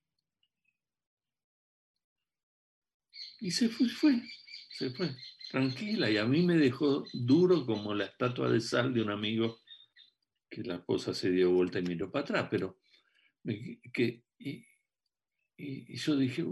Y 3.40 3.50
se 3.50 3.70
fue, 3.70 4.22
se 4.70 4.92
fue, 4.92 5.16
tranquila. 5.50 6.10
Y 6.12 6.18
a 6.18 6.26
mí 6.26 6.44
me 6.44 6.58
dejó 6.58 7.04
duro 7.12 7.66
como 7.66 7.96
la 7.96 8.06
estatua 8.06 8.52
de 8.52 8.62
sal 8.62 8.94
de 8.94 9.02
un 9.02 9.10
amigo 9.10 9.62
que 10.50 10.64
la 10.64 10.76
esposa 10.76 11.14
se 11.14 11.32
dio 11.32 11.52
vuelta 11.52 11.80
y 11.80 11.84
miró 11.84 12.12
para 12.12 12.24
atrás. 12.24 12.48
Pero 12.52 12.78
que, 13.92 14.24
y, 14.38 14.66
y 15.58 15.96
yo 15.96 16.16
dije, 16.16 16.46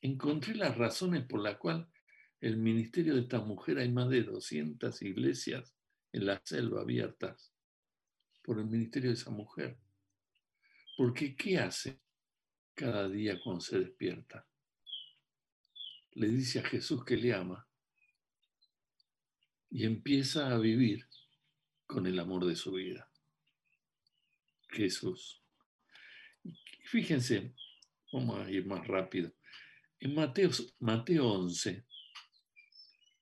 encontré 0.00 0.54
las 0.54 0.76
razones 0.76 1.24
por 1.24 1.40
las 1.40 1.56
cuales 1.58 1.86
el 2.40 2.56
ministerio 2.56 3.14
de 3.14 3.22
esta 3.22 3.40
mujer 3.40 3.78
hay 3.78 3.90
más 3.90 4.08
de 4.08 4.22
200 4.22 5.02
iglesias 5.02 5.74
en 6.12 6.26
la 6.26 6.40
selva 6.44 6.82
abiertas 6.82 7.52
por 8.42 8.58
el 8.58 8.66
ministerio 8.66 9.10
de 9.10 9.14
esa 9.14 9.30
mujer. 9.30 9.78
Porque 10.96 11.36
¿qué 11.36 11.58
hace 11.58 12.00
cada 12.74 13.08
día 13.08 13.38
cuando 13.42 13.60
se 13.60 13.78
despierta? 13.78 14.46
Le 16.12 16.28
dice 16.28 16.60
a 16.60 16.62
Jesús 16.62 17.04
que 17.04 17.16
le 17.16 17.34
ama 17.34 17.66
y 19.70 19.84
empieza 19.84 20.50
a 20.50 20.58
vivir 20.58 21.06
con 21.86 22.06
el 22.06 22.18
amor 22.18 22.46
de 22.46 22.56
su 22.56 22.72
vida. 22.72 23.08
Jesús. 24.68 25.42
Fíjense, 26.84 27.54
vamos 28.12 28.38
a 28.40 28.50
ir 28.50 28.66
más 28.66 28.86
rápido. 28.86 29.32
En 30.02 30.14
Mateo, 30.14 30.48
Mateo 30.78 31.28
11, 31.28 31.84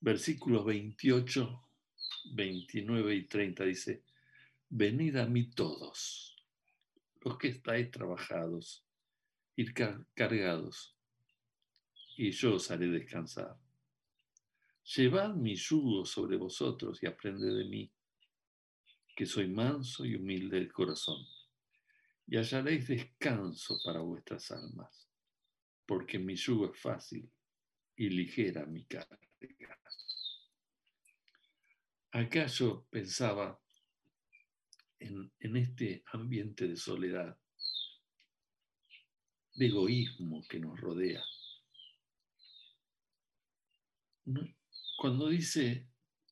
versículos 0.01 0.65
28, 0.65 1.69
29 2.35 3.15
y 3.17 3.27
30 3.27 3.65
dice, 3.65 4.05
venid 4.69 5.17
a 5.17 5.27
mí 5.27 5.51
todos, 5.51 6.37
los 7.23 7.37
que 7.37 7.49
estáis 7.49 7.91
trabajados, 7.91 8.87
ir 9.57 9.75
cargados, 10.15 10.97
y 12.17 12.31
yo 12.31 12.55
os 12.55 12.71
haré 12.71 12.87
descansar. 12.87 13.59
Llevad 14.95 15.35
mi 15.35 15.57
yugo 15.57 16.05
sobre 16.05 16.37
vosotros 16.37 17.03
y 17.03 17.07
aprended 17.07 17.57
de 17.57 17.65
mí, 17.65 17.93
que 19.17 19.27
soy 19.27 19.49
manso 19.49 20.05
y 20.05 20.15
humilde 20.15 20.61
de 20.61 20.69
corazón, 20.71 21.27
y 22.29 22.37
hallaréis 22.37 22.87
descanso 22.87 23.81
para 23.85 23.99
vuestras 23.99 24.53
almas 24.53 25.08
porque 25.89 26.19
mi 26.19 26.37
yugo 26.37 26.71
es 26.71 26.79
fácil 26.79 27.33
y 27.97 28.11
ligera 28.11 28.67
mi 28.67 28.85
carga. 28.85 29.19
Acá 32.11 32.47
yo 32.47 32.87
pensaba 32.91 33.59
en, 34.99 35.33
en 35.39 35.57
este 35.57 36.05
ambiente 36.13 36.69
de 36.69 36.77
soledad, 36.77 37.39
de 39.55 39.67
egoísmo 39.67 40.47
que 40.47 40.61
nos 40.61 40.79
rodea. 40.79 41.25
Cuando 44.99 45.29
dice, 45.29 45.89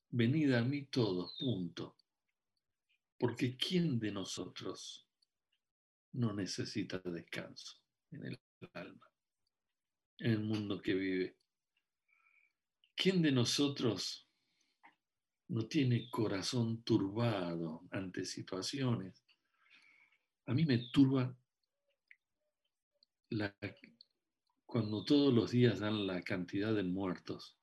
venid 0.09 0.53
a 0.53 0.61
mí 0.61 0.85
todos, 0.85 1.35
punto, 1.39 1.97
porque 3.17 3.57
¿quién 3.57 3.97
de 3.97 4.11
nosotros 4.11 5.09
no 6.11 6.31
necesita 6.31 6.99
descanso 6.99 7.81
en 8.11 8.25
el 8.25 8.39
alma? 8.73 9.16
En 10.19 10.31
el 10.31 10.39
mundo 10.39 10.81
que 10.81 10.93
vive. 10.93 11.35
¿Quién 12.95 13.21
de 13.21 13.31
nosotros 13.31 14.27
no 15.49 15.67
tiene 15.67 16.09
corazón 16.09 16.81
turbado 16.83 17.87
ante 17.91 18.25
situaciones? 18.25 19.23
A 20.47 20.53
mí 20.53 20.65
me 20.65 20.89
turba 20.91 21.37
cuando 24.65 25.03
todos 25.03 25.33
los 25.33 25.51
días 25.51 25.79
dan 25.79 26.07
la 26.07 26.21
cantidad 26.21 26.73
de 26.73 26.83
muertos. 26.83 27.57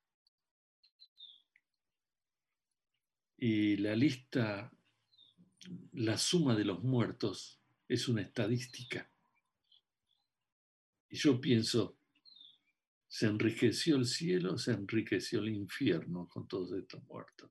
Y 3.37 3.76
la 3.78 3.96
lista, 3.96 4.73
la 5.92 6.16
suma 6.16 6.54
de 6.54 6.64
los 6.64 6.82
muertos 6.82 7.61
es 7.88 8.08
una 8.08 8.23
estadística. 8.23 9.11
Y 11.08 11.16
yo 11.16 11.40
pienso, 11.40 11.96
se 13.14 13.26
enriqueció 13.26 13.94
el 13.94 14.06
cielo, 14.06 14.59
se 14.59 14.73
enriqueció 14.73 15.38
el 15.38 15.50
infierno 15.50 16.28
con 16.28 16.49
todos 16.49 16.73
estos 16.73 17.00
muertos. 17.04 17.49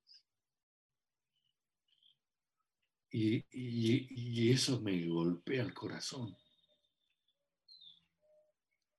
Y, 3.09 4.51
eso 4.51 4.81
me 4.81 5.07
golpea 5.07 5.63
el 5.63 5.73
corazón. 5.73 6.35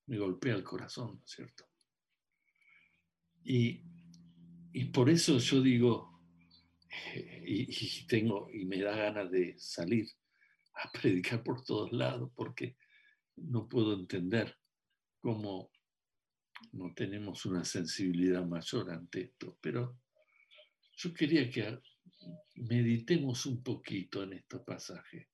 Me 0.06 0.16
golpea 0.16 0.54
el 0.54 0.64
corazón, 0.64 1.20
¿cierto? 1.26 1.66
Y, 3.44 3.82
por 4.90 5.10
eso 5.10 5.36
yo 5.36 5.60
digo, 5.60 6.18
eh, 7.12 7.44
y, 7.46 8.06
tengo, 8.06 8.48
y 8.50 8.64
me 8.64 8.80
da 8.80 8.96
ganas 8.96 9.30
de 9.30 9.54
salir 9.58 10.06
a 10.76 10.90
predicar 10.98 11.42
por 11.42 11.62
todos 11.62 11.92
lados, 11.92 12.30
porque 12.34 12.78
no 13.36 13.68
puedo 13.68 13.92
entender 13.92 14.56
cómo 15.20 15.73
no 16.72 16.92
tenemos 16.94 17.46
una 17.46 17.64
sensibilidad 17.64 18.44
mayor 18.44 18.90
ante 18.90 19.22
esto, 19.22 19.58
pero 19.60 19.98
yo 20.96 21.12
quería 21.12 21.50
que 21.50 21.78
meditemos 22.56 23.46
un 23.46 23.62
poquito 23.62 24.22
en 24.22 24.34
este 24.34 24.58
pasaje. 24.58 25.28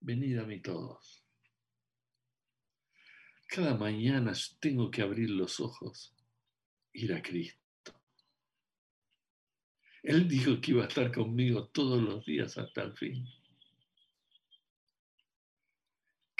Venid 0.00 0.38
a 0.38 0.44
mí 0.44 0.60
todos. 0.60 1.24
cada 3.46 3.74
mañana 3.76 4.32
tengo 4.60 4.92
que 4.92 5.02
abrir 5.02 5.28
los 5.28 5.58
ojos, 5.58 6.14
ir 6.92 7.12
a 7.12 7.20
Cristo. 7.20 7.58
Él 10.04 10.28
dijo 10.28 10.60
que 10.60 10.70
iba 10.70 10.84
a 10.84 10.88
estar 10.88 11.12
conmigo 11.12 11.66
todos 11.68 12.00
los 12.00 12.24
días 12.24 12.56
hasta 12.56 12.82
el 12.82 12.96
fin. 12.96 13.26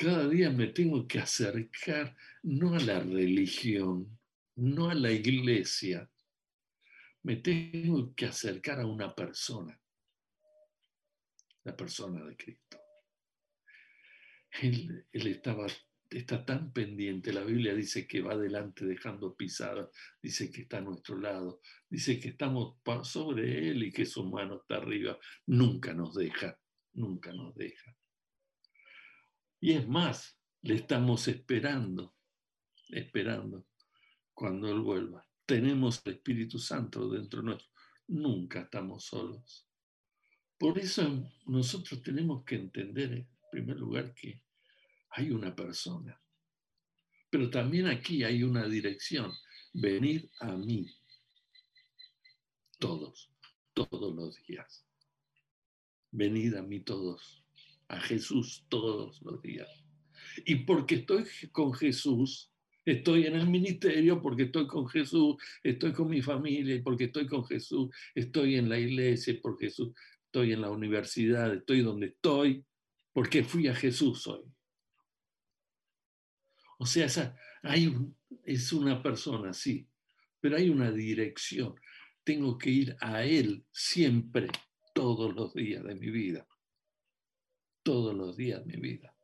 Cada 0.00 0.26
día 0.30 0.48
me 0.48 0.68
tengo 0.68 1.06
que 1.06 1.18
acercar 1.18 2.16
no 2.44 2.74
a 2.74 2.78
la 2.78 3.00
religión, 3.00 4.18
no 4.56 4.88
a 4.88 4.94
la 4.94 5.12
iglesia, 5.12 6.10
me 7.22 7.36
tengo 7.36 8.14
que 8.14 8.24
acercar 8.24 8.80
a 8.80 8.86
una 8.86 9.14
persona, 9.14 9.78
la 11.64 11.76
persona 11.76 12.24
de 12.24 12.34
Cristo. 12.34 12.78
Él, 14.62 15.06
está 16.08 16.46
tan 16.46 16.72
pendiente, 16.72 17.30
la 17.30 17.44
Biblia 17.44 17.74
dice 17.74 18.06
que 18.06 18.22
va 18.22 18.32
adelante 18.32 18.86
dejando 18.86 19.36
pisadas, 19.36 19.90
dice 20.22 20.50
que 20.50 20.62
está 20.62 20.78
a 20.78 20.80
nuestro 20.80 21.18
lado, 21.18 21.60
dice 21.90 22.18
que 22.18 22.30
estamos 22.30 22.78
sobre 23.02 23.68
Él 23.68 23.82
y 23.82 23.92
que 23.92 24.06
su 24.06 24.24
mano 24.24 24.62
está 24.62 24.76
arriba, 24.76 25.18
nunca 25.44 25.92
nos 25.92 26.14
deja, 26.14 26.58
nunca 26.94 27.34
nos 27.34 27.54
deja. 27.54 27.94
Y 29.60 29.72
es 29.72 29.86
más, 29.86 30.38
le 30.62 30.74
estamos 30.74 31.28
esperando, 31.28 32.16
esperando 32.88 33.66
cuando 34.32 34.68
Él 34.68 34.80
vuelva. 34.80 35.26
Tenemos 35.44 36.00
el 36.04 36.14
Espíritu 36.14 36.58
Santo 36.58 37.10
dentro 37.10 37.40
de 37.40 37.46
nosotros. 37.46 37.70
Nunca 38.08 38.62
estamos 38.62 39.04
solos. 39.04 39.66
Por 40.58 40.78
eso 40.78 41.30
nosotros 41.46 42.02
tenemos 42.02 42.44
que 42.44 42.56
entender, 42.56 43.12
en 43.12 43.28
primer 43.50 43.76
lugar, 43.76 44.14
que 44.14 44.42
hay 45.10 45.30
una 45.30 45.54
persona. 45.54 46.20
Pero 47.28 47.50
también 47.50 47.86
aquí 47.86 48.24
hay 48.24 48.42
una 48.42 48.66
dirección. 48.66 49.32
Venir 49.72 50.30
a 50.40 50.56
mí. 50.56 50.90
Todos, 52.78 53.30
todos 53.74 54.14
los 54.14 54.36
días. 54.46 54.86
Venid 56.10 56.54
a 56.54 56.62
mí 56.62 56.80
todos 56.80 57.39
a 57.90 58.00
Jesús 58.00 58.64
todos 58.68 59.20
los 59.22 59.42
días. 59.42 59.68
Y 60.44 60.56
porque 60.64 60.96
estoy 60.96 61.24
con 61.50 61.72
Jesús, 61.72 62.52
estoy 62.84 63.26
en 63.26 63.34
el 63.34 63.48
ministerio, 63.48 64.22
porque 64.22 64.44
estoy 64.44 64.66
con 64.68 64.88
Jesús, 64.88 65.36
estoy 65.62 65.92
con 65.92 66.08
mi 66.08 66.22
familia, 66.22 66.80
porque 66.84 67.04
estoy 67.04 67.26
con 67.26 67.44
Jesús, 67.44 67.90
estoy 68.14 68.56
en 68.56 68.68
la 68.68 68.78
iglesia, 68.78 69.36
por 69.42 69.58
Jesús, 69.58 69.92
estoy 70.26 70.52
en 70.52 70.60
la 70.60 70.70
universidad, 70.70 71.52
estoy 71.52 71.82
donde 71.82 72.06
estoy, 72.06 72.64
porque 73.12 73.42
fui 73.42 73.66
a 73.66 73.74
Jesús 73.74 74.26
hoy. 74.28 74.44
O 76.78 76.86
sea, 76.86 77.36
hay 77.62 77.92
es 78.44 78.72
una 78.72 79.02
persona, 79.02 79.52
sí, 79.52 79.86
pero 80.40 80.56
hay 80.56 80.70
una 80.70 80.92
dirección. 80.92 81.74
Tengo 82.22 82.56
que 82.56 82.70
ir 82.70 82.96
a 83.00 83.24
Él 83.24 83.64
siempre, 83.72 84.46
todos 84.94 85.34
los 85.34 85.54
días 85.54 85.84
de 85.84 85.94
mi 85.94 86.10
vida 86.10 86.46
todos 87.82 88.14
los 88.14 88.36
días 88.36 88.64
de 88.66 88.76
mi 88.76 88.80
vida. 88.80 89.14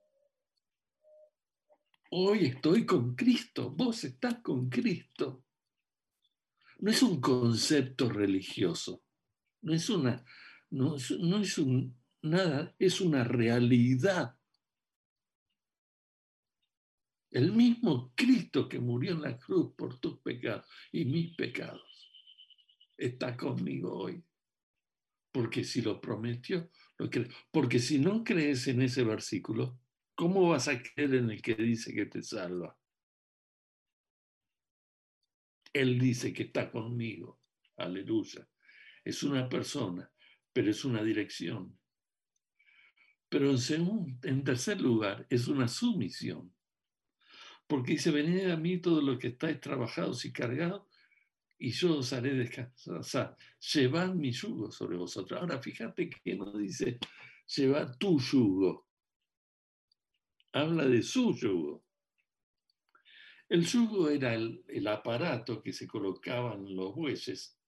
Hoy 2.11 2.47
estoy 2.47 2.87
con 2.87 3.15
Cristo, 3.15 3.71
vos 3.71 4.05
estás 4.05 4.41
con 4.41 4.69
Cristo. 4.69 5.45
No 6.79 6.91
es 6.91 7.03
un 7.03 7.21
concepto 7.21 8.09
religioso, 8.09 9.03
no 9.63 9.75
es 9.75 9.91
una, 9.91 10.25
no, 10.71 10.97
no 11.21 11.39
es 11.39 11.59
un, 11.59 11.99
nada, 12.23 12.75
es 12.79 13.01
una 13.01 13.25
realidad. 13.25 14.37
El 17.31 17.53
mismo 17.53 18.13
Cristo 18.15 18.69
que 18.69 18.79
murió 18.79 19.13
en 19.13 19.23
la 19.23 19.37
cruz 19.37 19.75
por 19.77 19.99
tus 19.99 20.19
pecados 20.21 20.67
y 20.93 21.05
mis 21.05 21.35
pecados 21.35 21.83
está 22.97 23.37
conmigo 23.37 23.93
hoy. 23.99 24.23
Porque 25.33 25.65
si 25.65 25.83
lo 25.83 26.00
prometió, 26.00 26.71
porque 27.50 27.78
si 27.78 27.99
no 27.99 28.25
crees 28.25 28.67
en 28.69 28.82
ese 28.82 29.04
versículo, 29.04 29.78
¿cómo 30.15 30.49
vas 30.49 30.69
a 30.69 30.82
creer 30.82 31.15
en 31.15 31.30
el 31.30 31.43
que 31.43 31.54
dice 31.54 31.95
que 31.95 32.06
te 32.06 32.23
salva? 32.23 32.76
Él 35.73 35.99
dice 35.99 36.32
que 36.32 36.45
está 36.45 36.71
conmigo. 36.71 37.41
Aleluya. 37.76 38.49
Es 39.04 39.23
una 39.23 39.49
persona, 39.49 40.11
pero 40.52 40.71
es 40.71 40.85
una 40.85 41.02
dirección. 41.02 41.78
Pero 43.28 43.50
en, 43.50 44.19
en 44.23 44.45
tercer 44.45 44.80
lugar, 44.80 45.26
es 45.28 45.49
una 45.49 45.69
sumisión. 45.69 46.54
Porque 47.67 47.93
dice, 47.93 48.11
venid 48.11 48.50
a 48.50 48.56
mí 48.56 48.78
todos 48.78 49.04
los 49.04 49.19
que 49.19 49.28
estáis 49.28 49.61
trabajados 49.61 50.25
y 50.25 50.32
cargados, 50.32 50.89
y 51.58 51.71
yo 51.71 51.99
os 51.99 52.12
haré 52.12 52.34
descansar. 52.34 53.32
O 53.32 53.36
llevad 53.75 54.14
mi 54.14 54.30
yugo 54.30 54.71
sobre 54.71 54.97
vosotros. 54.97 55.40
Ahora 55.40 55.60
fíjate 55.60 56.10
que 56.10 56.34
no 56.34 56.52
dice, 56.52 56.99
lleva 57.56 57.90
tu 57.99 58.19
yugo. 58.21 58.86
Habla 60.52 60.86
de 60.86 61.02
su 61.02 61.34
yugo. 61.34 61.84
El 63.49 63.64
yugo 63.64 64.08
era 64.08 64.34
el, 64.34 64.64
el 64.69 64.86
aparato 64.88 65.62
que 65.62 65.73
se 65.73 65.86
colocaban 65.86 66.75
los 66.75 66.95
bueyes. 66.95 67.58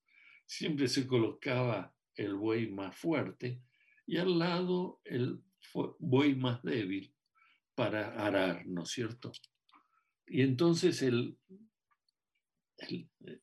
Siempre 0.45 0.89
se 0.89 1.07
colocaba 1.07 1.95
el 2.15 2.35
buey 2.35 2.71
más 2.71 2.97
fuerte 2.97 3.63
y 4.07 4.17
al 4.17 4.39
lado 4.39 5.01
el 5.05 5.43
buey 5.99 6.35
más 6.35 6.63
débil 6.63 7.15
para 7.75 8.27
arar, 8.27 8.67
¿no 8.67 8.83
es 8.83 8.91
cierto? 8.91 9.31
Y 10.27 10.43
entonces 10.43 11.03
el 11.03 11.39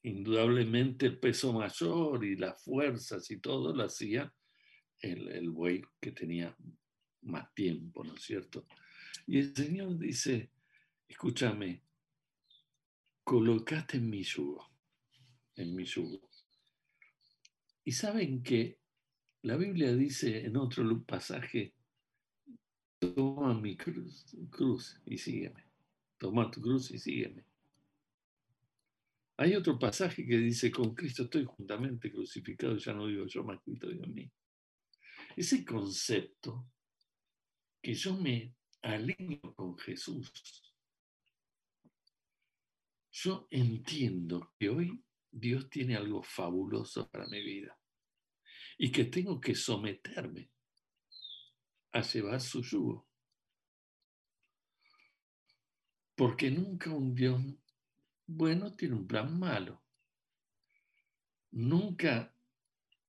indudablemente 0.04 1.06
el 1.08 1.20
peso 1.20 1.54
mayor 1.54 2.24
y 2.24 2.36
las 2.36 2.64
fuerzas 2.64 3.30
y 3.32 3.40
todo 3.40 3.76
lo 3.76 3.84
hacía 3.84 4.34
el, 5.02 5.28
el 5.30 5.50
buey 5.50 5.82
que 6.00 6.12
tenía 6.12 6.56
más 7.24 7.54
tiempo, 7.54 8.04
¿no 8.04 8.16
es 8.16 8.24
cierto? 8.24 8.66
Y 9.28 9.40
el 9.40 9.56
Señor 9.56 9.98
dice, 9.98 10.52
escúchame, 11.08 11.84
colocate 13.24 13.98
en 13.98 14.10
mi 14.10 14.24
yugo, 14.24 14.70
en 15.56 15.76
mi 15.76 15.84
yugo. 15.84 16.30
Y 17.84 17.92
saben 17.92 18.42
que 18.42 18.80
la 19.42 19.58
Biblia 19.58 19.94
dice 19.96 20.46
en 20.46 20.58
otro 20.58 21.04
pasaje, 21.04 21.74
toma 23.00 23.54
mi 23.60 23.76
cruz, 23.76 24.26
cruz 24.50 25.00
y 25.06 25.18
sígueme, 25.18 25.66
toma 26.18 26.50
tu 26.50 26.62
cruz 26.62 26.92
y 26.92 27.00
sígueme. 27.00 27.46
Hay 29.38 29.56
otro 29.56 29.78
pasaje 29.78 30.26
que 30.26 30.38
dice, 30.38 30.72
con 30.72 30.96
Cristo 30.96 31.24
estoy 31.24 31.44
juntamente 31.46 32.12
crucificado, 32.12 32.78
ya 32.78 32.94
no 32.94 33.08
digo 33.08 33.26
yo, 33.26 33.44
más 33.44 33.62
Cristo 33.62 33.90
digo 33.90 34.06
en 34.06 34.14
mí. 34.14 34.32
Ese 35.36 35.66
concepto 35.66 36.72
que 37.82 37.94
yo 37.94 38.16
me 38.16 38.56
alineo 38.82 39.54
con 39.54 39.78
Jesús, 39.78 40.32
yo 43.12 43.48
entiendo 43.52 44.54
que 44.58 44.70
hoy 44.70 45.04
Dios 45.30 45.70
tiene 45.70 45.96
algo 45.98 46.24
fabuloso 46.24 47.10
para 47.10 47.28
mi 47.28 47.42
vida 47.42 47.78
y 48.78 48.92
que 48.92 49.06
tengo 49.06 49.40
que 49.40 49.54
someterme 49.54 50.50
a 51.92 52.02
llevar 52.02 52.40
su 52.40 52.62
yugo. 52.62 53.08
Porque 56.16 56.50
nunca 56.50 56.92
un 56.92 57.14
Dios 57.14 57.42
bueno 58.28 58.74
tiene 58.74 58.96
un 58.96 59.08
plan 59.08 59.38
malo. 59.38 59.84
Nunca, 61.52 62.34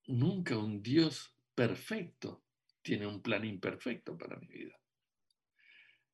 nunca 0.07 0.57
un 0.57 0.83
Dios 0.83 1.35
perfecto 1.55 2.45
tiene 2.83 3.07
un 3.07 3.21
plan 3.21 3.45
imperfecto 3.45 4.17
para 4.17 4.39
mi 4.39 4.47
vida. 4.47 4.79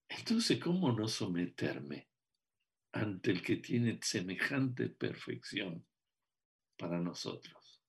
Entonces, 0.08 0.58
¿cómo 0.58 0.92
no 0.92 1.08
someterme 1.08 2.08
ante 2.92 3.30
el 3.30 3.42
que 3.42 3.56
tiene 3.56 3.98
semejante 4.02 4.88
perfección 4.88 5.86
para 6.76 6.98
nosotros? 6.98 7.82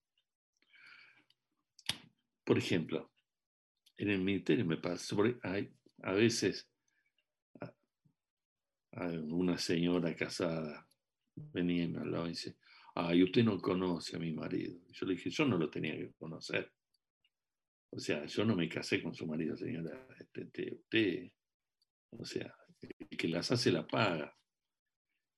Por 2.44 2.58
ejemplo, 2.58 3.10
en 3.96 4.10
el 4.10 4.20
ministerio 4.20 4.66
me 4.66 4.76
pasa, 4.76 5.16
a 6.02 6.12
veces 6.12 6.68
una 8.92 9.56
señora 9.58 10.14
casada 10.14 10.86
venía 11.36 11.84
y 11.84 11.88
me 11.88 12.00
hablaba 12.00 12.26
y 12.26 12.30
dice, 12.30 12.56
ay, 12.94 13.22
usted 13.22 13.44
no 13.44 13.60
conoce 13.60 14.16
a 14.16 14.18
mi 14.20 14.32
marido. 14.32 14.78
Yo 14.90 15.06
le 15.06 15.14
dije, 15.14 15.30
yo 15.30 15.44
no 15.44 15.58
lo 15.58 15.70
tenía 15.70 15.96
que 15.96 16.12
conocer. 16.12 16.72
O 17.90 17.98
sea, 17.98 18.24
yo 18.26 18.44
no 18.44 18.56
me 18.56 18.68
casé 18.68 19.02
con 19.02 19.14
su 19.14 19.26
marido, 19.26 19.56
señora. 19.56 20.06
Este, 20.18 20.74
usted, 20.74 21.30
o 22.10 22.24
sea, 22.24 22.54
el 22.80 23.16
que 23.16 23.28
las 23.28 23.50
hace 23.50 23.70
la 23.70 23.86
paga. 23.86 24.36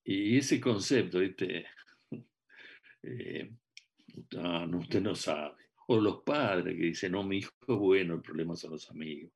Y 0.03 0.37
ese 0.37 0.59
concepto, 0.59 1.21
este, 1.21 1.65
eh, 3.03 3.51
no, 4.31 4.79
usted 4.79 5.01
no 5.01 5.15
sabe. 5.15 5.55
O 5.89 5.99
los 5.99 6.23
padres 6.23 6.75
que 6.75 6.85
dicen, 6.85 7.13
no, 7.13 7.23
mi 7.23 7.37
hijo 7.37 7.51
es 7.67 7.77
bueno, 7.77 8.15
el 8.15 8.21
problema 8.21 8.55
son 8.55 8.71
los 8.71 8.89
amigos. 8.89 9.31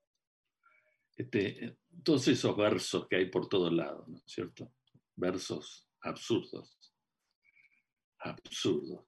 Este, 1.16 1.78
todos 2.04 2.28
esos 2.28 2.58
versos 2.58 3.08
que 3.08 3.18
hay 3.18 3.26
por 3.30 3.48
todos 3.48 3.72
lados, 3.72 4.08
¿no 4.08 4.18
es 4.18 4.24
cierto? 4.26 4.74
versos 5.16 5.88
absurdos, 6.02 6.94
absurdos. 8.20 9.06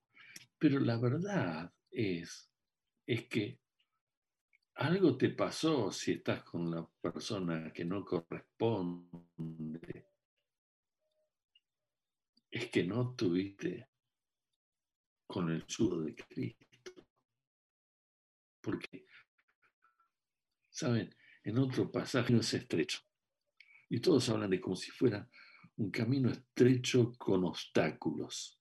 Pero 0.58 0.80
la 0.80 0.98
verdad 0.98 1.72
es, 1.92 2.50
es 3.06 3.28
que 3.28 3.60
algo 4.76 5.18
te 5.18 5.30
pasó 5.30 5.92
si 5.92 6.14
estás 6.14 6.44
con 6.44 6.72
la 6.72 6.88
persona 7.02 7.72
que 7.72 7.86
no 7.86 8.04
corresponde. 8.04 10.08
Es 12.50 12.70
que 12.70 12.84
no 12.84 13.16
tuviste 13.16 13.90
con 15.28 15.52
el 15.52 15.64
sudo 15.68 16.02
de 16.02 16.16
Cristo. 16.16 17.06
Porque, 18.62 19.06
¿saben? 20.70 21.14
En 21.44 21.58
otro 21.58 21.92
pasaje 21.92 22.32
no 22.32 22.40
es 22.40 22.54
estrecho. 22.54 23.00
Y 23.90 24.00
todos 24.00 24.30
hablan 24.30 24.50
de 24.50 24.62
como 24.62 24.76
si 24.76 24.92
fuera 24.92 25.28
un 25.78 25.92
camino 25.92 26.30
estrecho 26.30 27.14
con 27.18 27.44
obstáculos. 27.46 28.60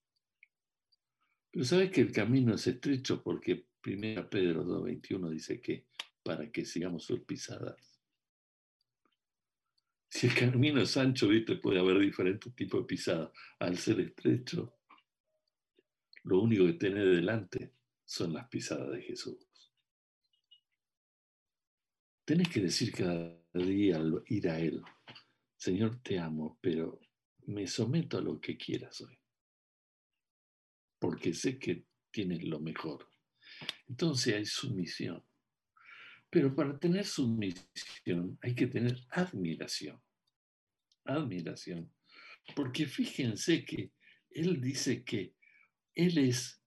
Pero 1.50 1.64
sabes 1.64 1.90
que 1.90 2.00
el 2.00 2.12
camino 2.12 2.54
es 2.54 2.66
estrecho 2.66 3.22
porque 3.22 3.66
1 3.84 4.30
Pedro 4.30 4.64
2.21 4.64 5.30
dice 5.30 5.60
que 5.60 5.86
para 6.22 6.50
que 6.50 6.64
sigamos 6.64 7.04
sus 7.04 7.20
pisadas. 7.20 7.76
Si 10.08 10.26
el 10.26 10.34
camino 10.34 10.80
es 10.80 10.96
ancho, 10.96 11.28
¿viste? 11.28 11.56
puede 11.56 11.80
haber 11.80 11.98
diferentes 11.98 12.54
tipos 12.54 12.80
de 12.80 12.86
pisadas. 12.86 13.30
Al 13.58 13.78
ser 13.78 14.00
estrecho, 14.00 14.76
lo 16.24 16.40
único 16.40 16.66
que 16.66 16.74
tiene 16.74 17.04
delante 17.04 17.72
son 18.04 18.34
las 18.34 18.46
pisadas 18.48 18.90
de 18.92 19.02
Jesús. 19.02 19.38
Tienes 22.24 22.48
que 22.48 22.60
decir 22.60 22.92
cada 22.92 23.42
día 23.52 24.00
ir 24.26 24.48
a 24.48 24.60
Él, 24.60 24.82
Señor, 25.62 26.00
te 26.02 26.18
amo, 26.18 26.58
pero 26.60 27.00
me 27.46 27.68
someto 27.68 28.18
a 28.18 28.20
lo 28.20 28.40
que 28.40 28.56
quieras 28.56 29.00
hoy, 29.00 29.16
porque 30.98 31.32
sé 31.32 31.56
que 31.56 31.86
tienes 32.10 32.42
lo 32.42 32.58
mejor. 32.58 33.08
Entonces 33.88 34.34
hay 34.34 34.44
sumisión. 34.44 35.24
Pero 36.28 36.52
para 36.52 36.76
tener 36.80 37.04
sumisión 37.04 38.36
hay 38.42 38.56
que 38.56 38.66
tener 38.66 39.06
admiración. 39.10 40.02
Admiración. 41.04 41.94
Porque 42.56 42.86
fíjense 42.86 43.64
que 43.64 43.92
Él 44.30 44.60
dice 44.60 45.04
que 45.04 45.36
Él 45.94 46.18
es, 46.18 46.60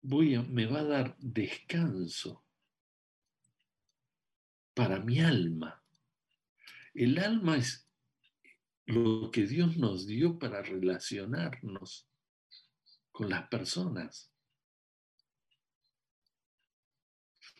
voy 0.00 0.36
a, 0.36 0.42
me 0.42 0.66
va 0.66 0.82
a 0.82 0.84
dar 0.84 1.16
descanso 1.18 2.46
para 4.74 5.00
mi 5.00 5.18
alma. 5.18 5.79
El 6.94 7.18
alma 7.18 7.56
es 7.56 7.88
lo 8.86 9.30
que 9.30 9.46
Dios 9.46 9.76
nos 9.76 10.06
dio 10.06 10.38
para 10.38 10.62
relacionarnos 10.62 12.08
con 13.12 13.30
las 13.30 13.48
personas. 13.48 14.32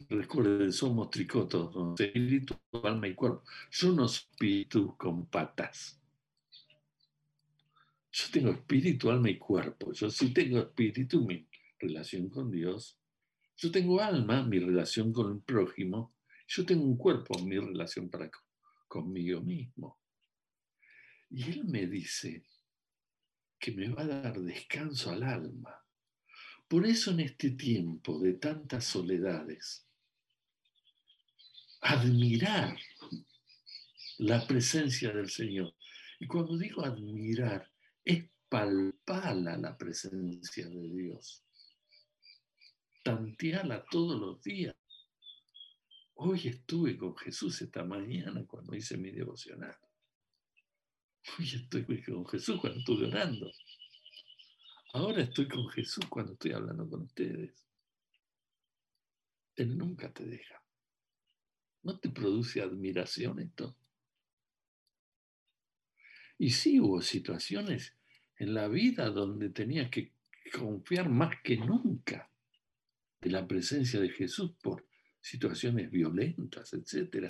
Recuerden, 0.09 0.73
somos 0.73 1.11
tricotos, 1.11 2.01
espíritu, 2.01 2.57
alma 2.83 3.07
y 3.07 3.15
cuerpo. 3.15 3.45
Yo 3.71 3.93
no 3.93 4.09
soy 4.09 4.27
espíritu 4.33 4.97
con 4.97 5.27
patas. 5.27 6.01
Yo 8.11 8.25
tengo 8.33 8.51
espíritu, 8.51 9.11
alma 9.11 9.31
y 9.31 9.39
cuerpo. 9.39 9.93
Yo 9.93 10.11
sí 10.11 10.33
tengo 10.33 10.59
espíritu, 10.59 11.25
mi 11.25 11.47
relación 11.79 12.29
con 12.29 12.51
Dios. 12.51 12.99
Yo 13.57 13.71
tengo 13.71 14.01
alma, 14.01 14.43
mi 14.43 14.59
relación 14.59 15.13
con 15.13 15.33
el 15.33 15.41
prójimo. 15.43 16.15
Yo 16.49 16.67
tengo 16.67 16.83
un 16.83 16.97
cuerpo, 16.97 17.39
mi 17.45 17.59
relación 17.59 18.11
para 18.11 18.29
conmigo 18.91 19.41
mismo. 19.41 20.01
Y 21.31 21.45
él 21.45 21.65
me 21.65 21.87
dice 21.87 22.45
que 23.57 23.71
me 23.71 23.89
va 23.89 24.03
a 24.03 24.07
dar 24.07 24.41
descanso 24.41 25.11
al 25.11 25.23
alma. 25.23 25.87
Por 26.67 26.85
eso 26.85 27.13
en 27.13 27.21
este 27.21 27.53
tiempo 27.53 28.19
de 28.19 28.35
tantas 28.35 28.85
soledades, 28.85 29.87
admirar 31.81 32.77
la 34.19 34.45
presencia 34.47 35.13
del 35.13 35.31
Señor. 35.31 35.73
Y 36.19 36.27
cuando 36.27 36.59
digo 36.59 36.85
admirar, 36.85 37.71
es 38.05 38.29
palpala 38.49 39.57
la 39.57 39.79
presencia 39.79 40.69
de 40.69 40.93
Dios. 40.93 41.45
Tanteala 43.05 43.85
todos 43.89 44.21
los 44.21 44.43
días. 44.43 44.75
Hoy 46.23 46.49
estuve 46.49 46.99
con 46.99 47.17
Jesús 47.17 47.63
esta 47.63 47.83
mañana 47.83 48.45
cuando 48.47 48.75
hice 48.75 48.99
mi 48.99 49.11
devocional. 49.11 49.75
Hoy 51.39 51.47
estoy 51.47 52.03
con 52.03 52.27
Jesús 52.27 52.61
cuando 52.61 52.79
estoy 52.81 53.05
orando. 53.05 53.51
Ahora 54.93 55.23
estoy 55.23 55.49
con 55.49 55.67
Jesús 55.71 56.05
cuando 56.11 56.35
estoy 56.35 56.53
hablando 56.53 56.87
con 56.91 57.05
ustedes. 57.05 57.67
Él 59.57 59.79
nunca 59.79 60.13
te 60.13 60.27
deja. 60.27 60.63
¿No 61.85 61.99
te 61.99 62.11
produce 62.11 62.61
admiración 62.61 63.41
esto? 63.41 63.79
Y 66.37 66.51
sí 66.51 66.81
hubo 66.81 67.01
situaciones 67.01 67.97
en 68.37 68.53
la 68.53 68.69
vida 68.69 69.09
donde 69.09 69.49
tenías 69.49 69.89
que 69.89 70.13
confiar 70.53 71.09
más 71.09 71.41
que 71.43 71.57
nunca 71.57 72.31
de 73.23 73.31
la 73.31 73.49
presencia 73.49 73.99
de 73.99 74.11
Jesús 74.11 74.53
por 74.61 74.90
situaciones 75.21 75.91
violentas, 75.91 76.73
etcétera, 76.73 77.29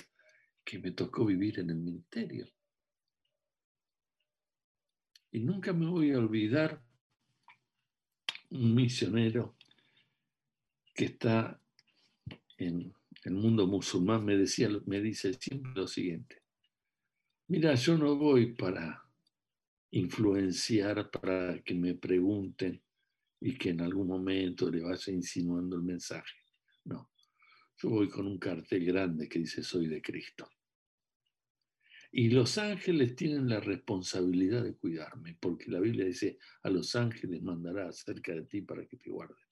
que 0.64 0.78
me 0.78 0.92
tocó 0.92 1.24
vivir 1.24 1.58
en 1.60 1.70
el 1.70 1.76
ministerio. 1.76 2.48
Y 5.32 5.40
nunca 5.40 5.72
me 5.72 5.86
voy 5.86 6.12
a 6.12 6.18
olvidar 6.18 6.82
un 8.50 8.74
misionero 8.74 9.56
que 10.94 11.04
está 11.06 11.60
en 12.58 12.92
el 13.24 13.34
mundo 13.34 13.66
musulmán 13.66 14.24
me, 14.24 14.36
decía, 14.36 14.68
me 14.86 15.00
dice 15.00 15.34
siempre 15.34 15.72
lo 15.74 15.86
siguiente, 15.86 16.42
mira, 17.48 17.74
yo 17.74 17.98
no 17.98 18.16
voy 18.16 18.54
para 18.54 19.04
influenciar, 19.90 21.10
para 21.10 21.60
que 21.62 21.74
me 21.74 21.94
pregunten 21.94 22.80
y 23.40 23.56
que 23.56 23.70
en 23.70 23.80
algún 23.82 24.08
momento 24.08 24.70
le 24.70 24.82
vaya 24.82 25.12
insinuando 25.12 25.76
el 25.76 25.82
mensaje. 25.82 26.39
Yo 27.82 27.88
voy 27.88 28.10
con 28.10 28.26
un 28.26 28.38
cartel 28.38 28.84
grande 28.84 29.26
que 29.26 29.38
dice 29.38 29.62
soy 29.62 29.86
de 29.86 30.02
Cristo. 30.02 30.50
Y 32.12 32.28
los 32.28 32.58
ángeles 32.58 33.16
tienen 33.16 33.48
la 33.48 33.60
responsabilidad 33.60 34.64
de 34.64 34.74
cuidarme, 34.74 35.38
porque 35.40 35.70
la 35.70 35.80
Biblia 35.80 36.04
dice, 36.04 36.38
a 36.62 36.68
los 36.68 36.94
ángeles 36.94 37.40
mandará 37.40 37.90
cerca 37.92 38.34
de 38.34 38.42
ti 38.42 38.60
para 38.60 38.84
que 38.86 38.98
te 38.98 39.10
guarden. 39.10 39.46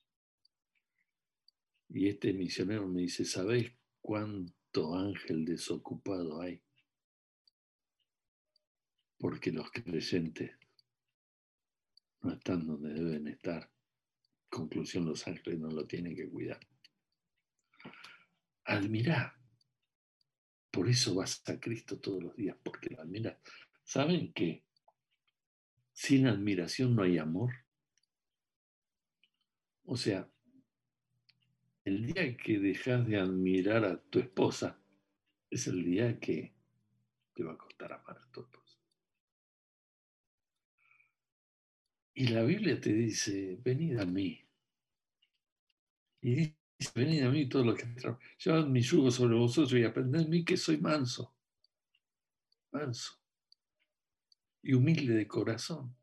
Y 1.89 2.09
este 2.09 2.35
misionero 2.35 2.87
me 2.87 3.03
dice, 3.03 3.25
¿sabéis 3.25 3.73
cuánto 4.03 4.95
ángel 4.95 5.47
desocupado 5.47 6.43
hay? 6.43 6.61
Porque 9.17 9.53
los 9.53 9.71
creyentes 9.71 10.51
no 12.21 12.35
están 12.35 12.67
donde 12.67 12.93
deben 12.93 13.29
estar. 13.29 13.73
Conclusión, 14.51 15.07
los 15.07 15.27
ángeles 15.27 15.61
no 15.61 15.71
lo 15.71 15.87
tienen 15.87 16.15
que 16.15 16.29
cuidar. 16.29 16.61
Admirá. 18.69 19.35
Por 20.71 20.89
eso 20.89 21.15
vas 21.15 21.43
a 21.49 21.59
Cristo 21.59 21.99
todos 21.99 22.23
los 22.23 22.37
días, 22.37 22.57
porque 22.63 22.91
lo 22.91 23.01
admiras. 23.01 23.39
¿Saben 23.83 24.33
que 24.35 24.63
sin 25.95 26.27
admiración 26.27 26.95
no 26.95 27.03
hay 27.03 27.17
amor? 27.17 27.51
O 29.85 29.97
sea, 29.97 30.31
el 31.85 32.13
día 32.13 32.37
que 32.37 32.59
dejas 32.59 33.07
de 33.07 33.17
admirar 33.17 33.87
a 33.87 33.99
tu 33.99 34.19
esposa 34.19 34.79
es 35.51 35.67
el 35.67 35.83
día 35.83 36.21
que 36.21 36.53
te 37.33 37.43
va 37.43 37.55
a 37.55 37.59
costar 37.59 37.95
amar 37.95 38.19
a 38.19 38.31
tu 38.31 38.43
esposa. 38.43 38.79
Y 42.13 42.29
la 42.29 42.43
Biblia 42.43 42.79
te 42.79 42.93
dice, 42.93 43.59
venid 43.63 43.99
a 43.99 44.05
mí. 44.05 44.45
Y 46.21 46.58
venid 46.95 47.23
a 47.23 47.31
mí 47.31 47.49
todos 47.49 47.67
los 47.67 47.77
que 47.77 47.87
llevad 48.45 48.67
mi 48.67 48.81
yugo 48.81 49.11
sobre 49.11 49.35
vosotros 49.35 49.79
y 49.79 49.85
aprended 49.85 50.21
de 50.21 50.29
mí 50.29 50.45
que 50.45 50.57
soy 50.57 50.79
manso. 50.79 51.35
Manso. 52.73 53.13
Y 54.63 54.75
humilde 54.75 55.15
de 55.15 55.27
corazón 55.27 55.99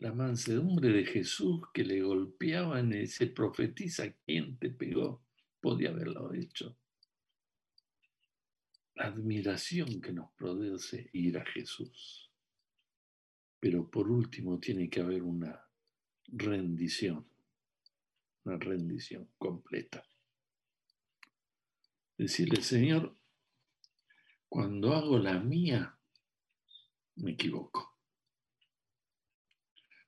la 0.00 0.14
mansedumbre 0.14 0.88
de 0.88 1.04
Jesús 1.04 1.60
que 1.74 1.84
le 1.84 2.00
golpeaban 2.00 2.92
y 2.94 3.06
se 3.06 3.26
profetiza 3.26 4.10
quién 4.24 4.56
te 4.56 4.70
pegó, 4.70 5.22
podía 5.60 5.90
haberlo 5.90 6.32
hecho. 6.32 6.78
La 8.94 9.08
admiración 9.08 10.00
que 10.00 10.12
nos 10.12 10.32
produce 10.32 11.10
ir 11.12 11.36
a 11.36 11.44
Jesús. 11.44 12.30
Pero 13.60 13.90
por 13.90 14.10
último 14.10 14.58
tiene 14.58 14.88
que 14.88 15.02
haber 15.02 15.22
una 15.22 15.68
rendición, 16.28 17.29
una 18.44 18.56
rendición 18.58 19.30
completa. 19.38 20.04
Decirle, 22.16 22.62
Señor, 22.62 23.16
cuando 24.48 24.94
hago 24.94 25.18
la 25.18 25.38
mía, 25.38 25.96
me 27.16 27.32
equivoco 27.32 27.90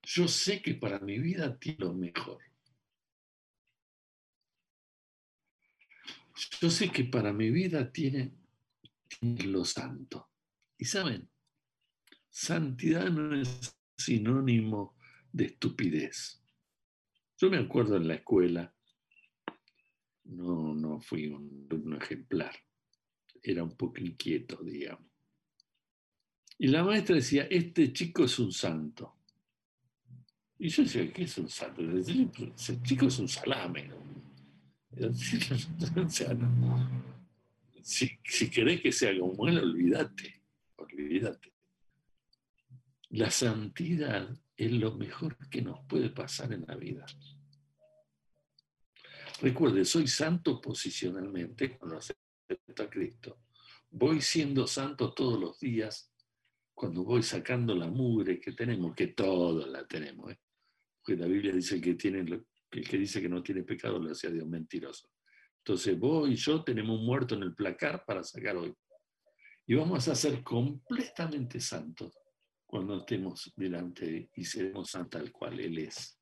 Yo 0.03 0.27
sé 0.29 0.61
que 0.61 0.75
para 0.75 0.99
mi 0.99 1.19
vida 1.19 1.59
tiene 1.59 1.79
lo 1.79 1.95
mejor. 1.95 2.43
Yo 6.61 6.71
sé 6.71 6.91
que 6.91 7.05
para 7.05 7.33
mi 7.33 7.51
vida 7.51 7.93
tiene, 7.93 8.35
lo 9.21 9.65
santo. 9.65 10.31
Y 10.77 10.87
saben, 10.87 11.31
santidad 12.31 13.09
no 13.11 13.35
es 13.41 13.79
sinónimo 13.97 14.97
de 15.33 15.47
estupidez. 15.47 16.42
Yo 17.43 17.51
me 17.51 17.59
acuerdo 17.59 17.97
en 17.97 18.07
la 18.07 18.15
escuela, 18.15 18.73
no, 20.27 20.73
no 20.77 21.01
fui 21.01 21.27
un, 21.27 21.67
un 21.73 21.99
ejemplar, 22.01 22.55
era 23.43 23.65
un 23.65 23.77
poco 23.77 24.01
inquieto, 24.01 24.63
digamos. 24.63 25.11
Y 26.57 26.69
la 26.69 26.85
maestra 26.85 27.17
decía, 27.17 27.49
este 27.51 27.93
chico 27.93 28.27
es 28.27 28.39
un 28.39 28.53
santo. 28.53 29.17
Y 30.57 30.69
yo 30.69 30.85
decía, 30.85 31.13
¿qué 31.13 31.25
es 31.25 31.37
un 31.37 31.49
santo? 31.49 31.83
Ese 31.83 32.81
chico 32.85 33.09
es 33.09 33.19
un 33.19 33.27
salame. 33.27 33.91
si, 37.83 38.21
si 38.23 38.51
querés 38.51 38.83
que 38.83 38.93
sea 38.93 39.19
como 39.19 39.49
él, 39.49 39.59
olvídate, 39.59 40.45
olvídate. 40.77 41.53
La 43.09 43.33
santidad 43.33 44.33
es 44.57 44.71
lo 44.71 44.95
mejor 44.95 45.37
que 45.49 45.61
nos 45.61 45.85
puede 45.87 46.11
pasar 46.11 46.53
en 46.53 46.65
la 46.69 46.77
vida. 46.77 47.05
Recuerde, 49.43 49.85
soy 49.85 50.07
santo 50.07 50.61
posicionalmente 50.61 51.77
cuando 51.77 51.99
acepto 51.99 52.81
a 52.81 52.89
Cristo. 52.89 53.41
Voy 53.91 54.21
siendo 54.21 54.69
santo 54.69 55.13
todos 55.13 55.41
los 55.41 55.59
días 55.59 56.15
cuando 56.73 57.03
voy 57.03 57.25
sacando 57.25 57.75
la 57.75 57.89
mugre 57.89 58.39
que 58.39 58.53
tenemos, 58.53 58.95
que 58.95 59.09
todos 59.09 59.69
la 59.69 59.85
tenemos. 59.85 60.31
¿eh? 60.31 60.39
Porque 60.97 61.21
la 61.21 61.27
Biblia 61.27 61.53
dice 61.53 61.81
que 61.81 61.95
tiene, 61.95 62.21
el 62.21 62.47
que 62.89 62.97
dice 62.97 63.21
que 63.21 63.29
no 63.29 63.43
tiene 63.43 63.65
pecado 63.65 63.99
lo 63.99 64.13
hace 64.13 64.29
a 64.29 64.31
Dios 64.31 64.47
mentiroso. 64.47 65.11
Entonces 65.59 65.99
vos 65.99 66.31
y 66.31 66.37
yo 66.37 66.63
tenemos 66.63 67.01
un 67.01 67.05
muerto 67.05 67.35
en 67.35 67.43
el 67.43 67.53
placar 67.53 68.05
para 68.05 68.23
sacar 68.23 68.57
hoy. 68.57 68.73
Y 69.67 69.75
vamos 69.75 70.07
a 70.07 70.15
ser 70.15 70.45
completamente 70.45 71.59
santos 71.59 72.17
cuando 72.65 72.99
estemos 72.99 73.53
delante 73.57 74.31
y 74.37 74.45
seremos 74.45 74.89
santos 74.89 75.21
tal 75.21 75.33
cual 75.33 75.59
Él 75.59 75.79
es. 75.79 76.22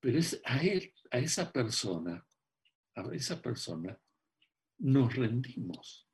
Pero 0.00 0.18
es 0.18 0.40
a 0.44 0.62
él, 0.62 0.92
a 1.10 1.18
esa 1.18 1.52
persona, 1.52 2.26
a 2.94 3.14
esa 3.14 3.40
persona, 3.40 4.00
nos 4.78 5.14
rendimos. 5.14 6.08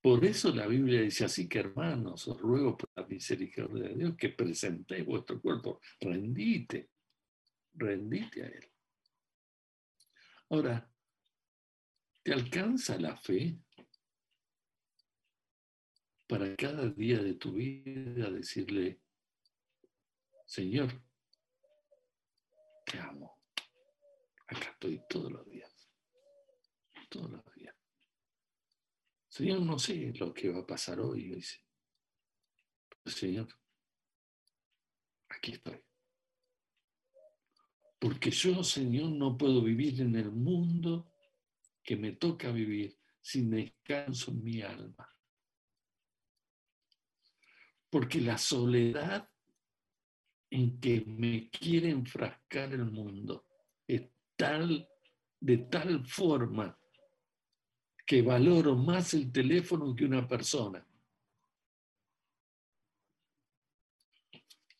Por 0.00 0.24
eso 0.24 0.54
la 0.54 0.66
Biblia 0.66 1.02
dice 1.02 1.24
así 1.24 1.48
que 1.48 1.58
hermanos, 1.58 2.26
os 2.28 2.40
ruego 2.40 2.76
por 2.76 2.90
la 2.96 3.06
misericordia 3.06 3.88
de 3.88 3.94
Dios 3.94 4.16
que 4.16 4.30
presentéis 4.30 5.04
vuestro 5.04 5.40
cuerpo, 5.40 5.80
rendite, 6.00 6.90
rendite 7.74 8.44
a 8.44 8.46
Él. 8.46 8.70
Ahora, 10.50 10.90
¿te 12.22 12.32
alcanza 12.32 12.98
la 12.98 13.16
fe 13.16 13.58
para 16.26 16.54
cada 16.56 16.88
día 16.90 17.22
de 17.22 17.34
tu 17.34 17.52
vida 17.52 18.30
decirle, 18.30 19.00
Señor, 20.46 21.02
te 22.90 22.98
amo. 22.98 23.38
Acá 24.46 24.70
estoy 24.70 25.02
todos 25.08 25.30
los 25.30 25.48
días. 25.48 25.88
Todos 27.08 27.30
los 27.30 27.54
días. 27.54 27.74
Señor, 29.28 29.60
no 29.60 29.78
sé 29.78 30.12
lo 30.14 30.32
que 30.32 30.50
va 30.50 30.60
a 30.60 30.66
pasar 30.66 31.00
hoy. 31.00 31.28
Dice. 31.28 31.64
Señor, 33.04 33.48
aquí 35.28 35.52
estoy. 35.52 35.80
Porque 37.98 38.30
yo, 38.30 38.62
Señor, 38.62 39.10
no 39.10 39.36
puedo 39.36 39.62
vivir 39.62 40.00
en 40.00 40.14
el 40.14 40.30
mundo 40.30 41.12
que 41.82 41.96
me 41.96 42.12
toca 42.12 42.50
vivir 42.50 42.98
sin 43.20 43.50
descanso 43.50 44.30
en 44.30 44.44
mi 44.44 44.62
alma. 44.62 45.14
Porque 47.90 48.20
la 48.20 48.38
soledad 48.38 49.28
en 50.50 50.80
que 50.80 51.04
me 51.06 51.50
quiere 51.50 51.90
enfrascar 51.90 52.72
el 52.72 52.84
mundo 52.86 53.46
es 53.86 54.02
tal, 54.36 54.88
de 55.40 55.58
tal 55.58 56.06
forma 56.06 56.78
que 58.06 58.22
valoro 58.22 58.74
más 58.74 59.12
el 59.14 59.30
teléfono 59.30 59.94
que 59.94 60.04
una 60.04 60.26
persona. 60.26 60.84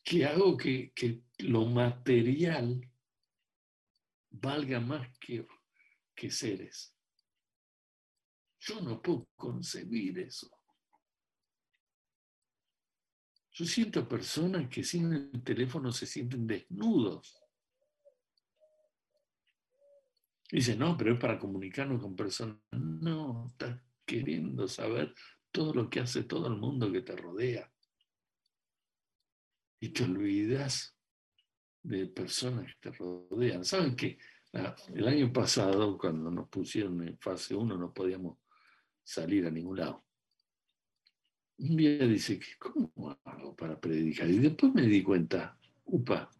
Que 0.02 0.24
hago 0.24 0.56
que, 0.56 0.92
que 0.92 1.20
lo 1.40 1.66
material 1.66 2.80
valga 4.30 4.80
más 4.80 5.06
que, 5.18 5.46
que 6.14 6.30
seres. 6.30 6.94
Yo 8.60 8.80
no 8.80 9.00
puedo 9.00 9.28
concebir 9.36 10.18
eso. 10.18 10.57
Yo 13.58 13.64
siento 13.64 14.08
personas 14.08 14.68
que 14.68 14.84
sin 14.84 15.12
el 15.12 15.42
teléfono 15.42 15.90
se 15.90 16.06
sienten 16.06 16.46
desnudos. 16.46 17.42
Dice, 20.48 20.76
no, 20.76 20.96
pero 20.96 21.14
es 21.14 21.18
para 21.18 21.40
comunicarnos 21.40 22.00
con 22.00 22.14
personas. 22.14 22.56
No, 22.70 23.48
estás 23.48 23.82
queriendo 24.06 24.68
saber 24.68 25.12
todo 25.50 25.74
lo 25.74 25.90
que 25.90 25.98
hace 25.98 26.22
todo 26.22 26.46
el 26.46 26.56
mundo 26.56 26.92
que 26.92 27.02
te 27.02 27.16
rodea. 27.16 27.68
Y 29.80 29.88
te 29.88 30.04
olvidas 30.04 30.96
de 31.82 32.06
personas 32.06 32.72
que 32.76 32.90
te 32.90 32.96
rodean. 32.96 33.64
¿Saben 33.64 33.96
qué? 33.96 34.18
El 34.94 35.08
año 35.08 35.32
pasado, 35.32 35.98
cuando 35.98 36.30
nos 36.30 36.48
pusieron 36.48 37.02
en 37.02 37.18
fase 37.18 37.56
1, 37.56 37.76
no 37.76 37.92
podíamos 37.92 38.38
salir 39.02 39.46
a 39.46 39.50
ningún 39.50 39.78
lado 39.78 40.07
un 41.58 41.76
día 41.76 42.06
dice, 42.06 42.40
¿cómo 42.58 43.18
hago 43.24 43.56
para 43.56 43.80
predicar? 43.80 44.30
Y 44.30 44.38
después 44.38 44.72
me 44.74 44.82
di 44.82 45.02
cuenta, 45.02 45.58
upa, 45.86 46.30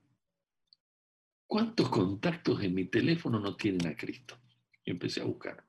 ¿cuántos 1.47 1.89
contactos 1.89 2.63
en 2.63 2.75
mi 2.75 2.85
teléfono 2.87 3.41
no 3.41 3.57
tienen 3.57 3.87
a 3.89 3.97
Cristo? 3.97 4.41
Y 4.85 4.93
empecé 4.93 5.21
a 5.21 5.25
buscar. 5.25 5.65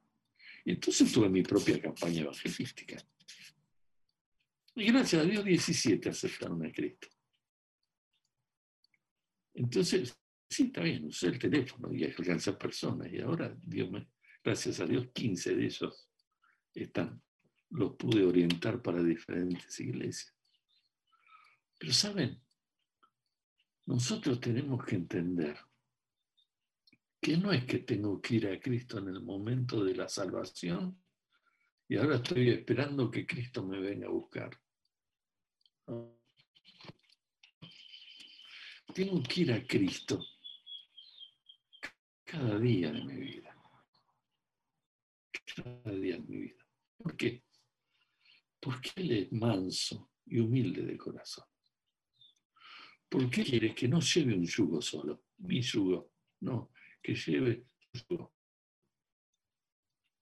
Y 0.65 0.71
entonces 0.71 1.11
tuve 1.11 1.29
mi 1.29 1.41
propia 1.41 1.81
campaña 1.81 2.21
evangelística. 2.21 2.97
Y 4.75 4.85
gracias 4.85 5.23
a 5.23 5.25
Dios 5.25 5.43
17 5.43 6.09
aceptaron 6.09 6.63
a 6.65 6.71
Cristo. 6.71 7.07
Entonces, 9.55 10.15
sí, 10.47 10.65
está 10.65 10.81
bien, 10.81 11.05
usé 11.05 11.27
el 11.27 11.39
teléfono 11.39 11.91
y 11.91 12.03
alcancé 12.03 12.51
a 12.51 12.57
personas. 12.57 13.11
Y 13.11 13.19
ahora, 13.19 13.53
Dios 13.63 13.89
me, 13.89 14.07
gracias 14.43 14.79
a 14.79 14.85
Dios, 14.85 15.07
15 15.11 15.55
de 15.55 15.65
ellos 15.65 16.09
están 16.73 17.21
los 17.71 17.95
pude 17.95 18.23
orientar 18.23 18.81
para 18.81 19.03
diferentes 19.03 19.79
iglesias. 19.79 20.35
Pero 21.77 21.93
saben, 21.93 22.41
nosotros 23.85 24.39
tenemos 24.39 24.83
que 24.85 24.95
entender 24.95 25.57
que 27.21 27.37
no 27.37 27.51
es 27.51 27.65
que 27.65 27.79
tengo 27.79 28.21
que 28.21 28.35
ir 28.35 28.47
a 28.47 28.59
Cristo 28.59 28.99
en 28.99 29.09
el 29.09 29.21
momento 29.21 29.83
de 29.83 29.95
la 29.95 30.07
salvación 30.07 31.01
y 31.87 31.97
ahora 31.97 32.17
estoy 32.17 32.49
esperando 32.49 33.09
que 33.09 33.25
Cristo 33.25 33.65
me 33.65 33.79
venga 33.79 34.07
a 34.07 34.11
buscar. 34.11 34.51
Tengo 38.93 39.23
que 39.23 39.41
ir 39.41 39.53
a 39.53 39.65
Cristo 39.65 40.23
cada 42.23 42.59
día 42.59 42.91
de 42.91 43.03
mi 43.03 43.15
vida. 43.15 43.55
Cada 45.55 45.91
día 45.93 46.15
de 46.17 46.21
mi 46.21 46.37
vida. 46.37 46.65
¿Por 46.97 47.17
qué? 47.17 47.43
Porque 48.59 48.91
Él 48.97 49.11
es 49.11 49.31
manso 49.31 50.11
y 50.25 50.39
humilde 50.39 50.83
de 50.83 50.97
corazón. 50.97 51.45
¿Por 53.07 53.29
qué 53.29 53.43
quiere 53.43 53.73
que 53.73 53.87
no 53.87 53.99
lleve 53.99 54.35
un 54.35 54.45
yugo 54.45 54.81
solo, 54.81 55.23
mi 55.39 55.61
yugo? 55.61 56.11
No, 56.41 56.71
que 57.01 57.15
lleve 57.15 57.65
su 57.93 58.05
yugo 58.07 58.33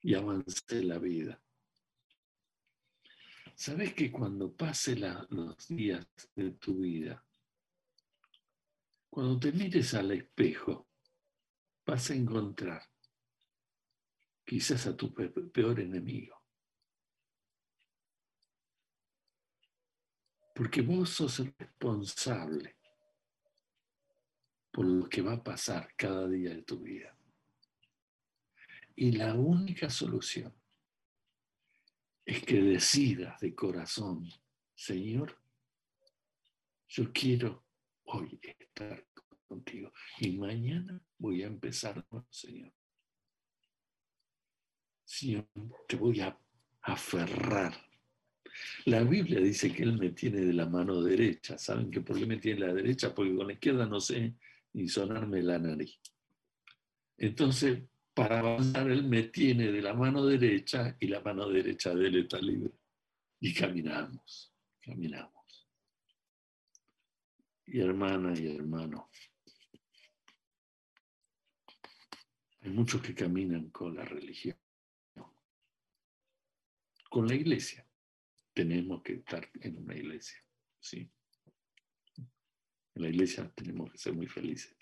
y 0.01 0.13
avance 0.13 0.83
la 0.83 0.99
vida. 0.99 1.41
¿Sabes 3.55 3.93
que 3.93 4.11
cuando 4.11 4.55
pase 4.55 4.95
los 4.95 5.67
días 5.67 6.07
de 6.35 6.51
tu 6.51 6.77
vida, 6.77 7.25
cuando 9.09 9.39
te 9.39 9.51
mires 9.51 9.93
al 9.95 10.11
espejo, 10.11 10.87
vas 11.85 12.11
a 12.11 12.15
encontrar 12.15 12.83
quizás 14.45 14.85
a 14.87 14.95
tu 14.95 15.13
peor 15.13 15.79
enemigo? 15.79 16.36
Porque 20.57 20.81
vos 20.81 21.11
sos 21.11 21.37
responsable 21.59 22.77
por 24.71 24.87
lo 24.87 25.07
que 25.07 25.21
va 25.21 25.33
a 25.33 25.43
pasar 25.43 25.93
cada 25.95 26.27
día 26.27 26.49
de 26.49 26.63
tu 26.63 26.79
vida. 26.79 27.15
Y 28.95 29.11
la 29.11 29.35
única 29.35 29.87
solución 29.87 30.51
es 32.25 32.43
que 32.43 32.59
decidas 32.59 33.39
de 33.39 33.53
corazón, 33.53 34.27
Señor, 34.73 35.39
yo 36.87 37.13
quiero 37.13 37.63
hoy 38.05 38.39
estar 38.41 39.05
contigo 39.45 39.93
y 40.17 40.39
mañana 40.39 40.99
voy 41.19 41.43
a 41.43 41.47
empezar, 41.47 42.03
Señor. 42.31 42.73
Señor, 45.05 45.47
te 45.87 45.97
voy 45.97 46.21
a 46.21 46.35
aferrar. 46.81 47.86
La 48.85 49.03
Biblia 49.03 49.39
dice 49.39 49.73
que 49.73 49.83
Él 49.83 49.97
me 49.97 50.11
tiene 50.11 50.41
de 50.41 50.53
la 50.53 50.65
mano 50.65 51.01
derecha. 51.01 51.57
¿Saben 51.57 51.91
que 51.91 52.01
por 52.01 52.17
qué 52.17 52.25
me 52.25 52.37
tiene 52.37 52.61
la 52.61 52.73
derecha? 52.73 53.13
Porque 53.13 53.35
con 53.35 53.47
la 53.47 53.53
izquierda 53.53 53.85
no 53.85 53.99
sé 53.99 54.35
ni 54.73 54.87
sonarme 54.87 55.41
la 55.41 55.59
nariz. 55.59 55.99
Entonces, 57.17 57.83
para 58.13 58.39
avanzar, 58.39 58.89
Él 58.89 59.03
me 59.03 59.23
tiene 59.23 59.71
de 59.71 59.81
la 59.81 59.93
mano 59.93 60.25
derecha 60.25 60.95
y 60.99 61.07
la 61.07 61.21
mano 61.21 61.49
derecha 61.49 61.93
de 61.93 62.07
Él 62.07 62.15
está 62.17 62.39
libre. 62.39 62.71
Y 63.39 63.53
caminamos, 63.53 64.53
caminamos. 64.81 65.67
Y 67.65 67.79
hermana 67.79 68.33
y 68.39 68.55
hermano, 68.55 69.09
hay 72.61 72.71
muchos 72.71 73.01
que 73.01 73.13
caminan 73.13 73.69
con 73.69 73.95
la 73.95 74.05
religión 74.05 74.55
con 77.09 77.27
la 77.27 77.35
iglesia. 77.35 77.86
Tenemos 78.57 79.03
que 79.03 79.13
estar 79.13 79.47
en 79.61 79.77
una 79.77 79.95
iglesia, 79.95 80.43
¿sí? 80.79 81.07
En 82.95 83.01
la 83.03 83.09
iglesia 83.09 83.47
tenemos 83.51 83.91
que 83.91 83.99
ser 83.99 84.13
muy 84.13 84.25
felices. 84.25 84.75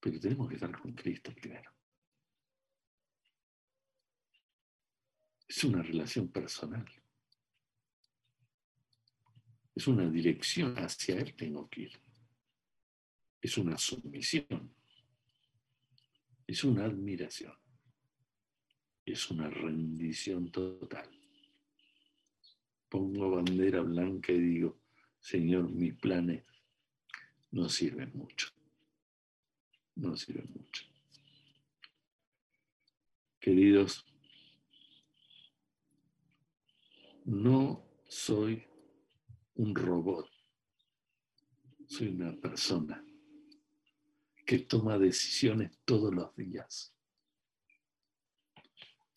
Pero 0.00 0.18
tenemos 0.18 0.48
que 0.48 0.56
estar 0.56 0.76
con 0.76 0.92
Cristo 0.94 1.32
primero. 1.32 1.70
Es 5.46 5.62
una 5.62 5.80
relación 5.80 6.26
personal. 6.32 6.90
Es 9.76 9.86
una 9.86 10.10
dirección 10.10 10.74
hacia 10.76 11.20
Él 11.20 11.36
tengo 11.36 11.70
que 11.70 11.82
ir. 11.82 12.00
Es 13.40 13.56
una 13.58 13.78
sumisión. 13.78 14.74
Es 16.48 16.64
una 16.64 16.86
admiración 16.86 17.63
es 19.04 19.30
una 19.30 19.48
rendición 19.50 20.50
total. 20.50 21.08
Pongo 22.88 23.30
bandera 23.30 23.80
blanca 23.82 24.32
y 24.32 24.38
digo, 24.38 24.78
Señor, 25.20 25.70
mis 25.70 25.94
planes 25.94 26.44
no 27.50 27.68
sirven 27.68 28.10
mucho. 28.14 28.48
No 29.96 30.16
sirven 30.16 30.50
mucho. 30.52 30.84
Queridos, 33.40 34.06
no 37.24 37.84
soy 38.08 38.64
un 39.56 39.74
robot, 39.74 40.30
soy 41.86 42.08
una 42.08 42.34
persona 42.36 43.04
que 44.46 44.58
toma 44.60 44.98
decisiones 44.98 45.78
todos 45.84 46.14
los 46.14 46.34
días 46.36 46.93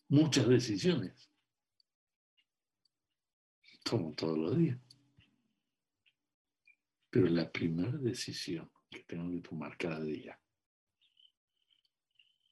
muchas 0.08 0.48
decisiones. 0.48 1.30
Como 3.88 4.12
todos 4.14 4.38
los 4.38 4.58
días. 4.58 4.78
Pero 7.10 7.26
la 7.26 7.50
primera 7.50 7.96
decisión 7.96 8.70
que 8.90 9.00
tengo 9.04 9.30
que 9.30 9.48
tomar 9.48 9.76
cada 9.78 10.00
día 10.00 10.38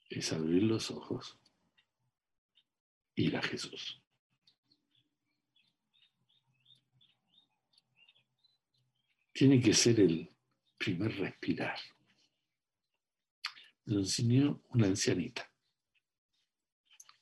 es 0.09 0.33
abrir 0.33 0.63
los 0.63 0.91
ojos 0.91 1.39
ir 3.17 3.37
a 3.37 3.43
Jesús. 3.43 4.03
Tiene 9.33 9.61
que 9.61 9.75
ser 9.75 10.01
el 10.01 10.35
primer 10.79 11.15
respirar. 11.17 11.79
Lo 13.85 13.99
enseñó 13.99 14.63
una 14.71 14.87
ancianita 14.87 15.51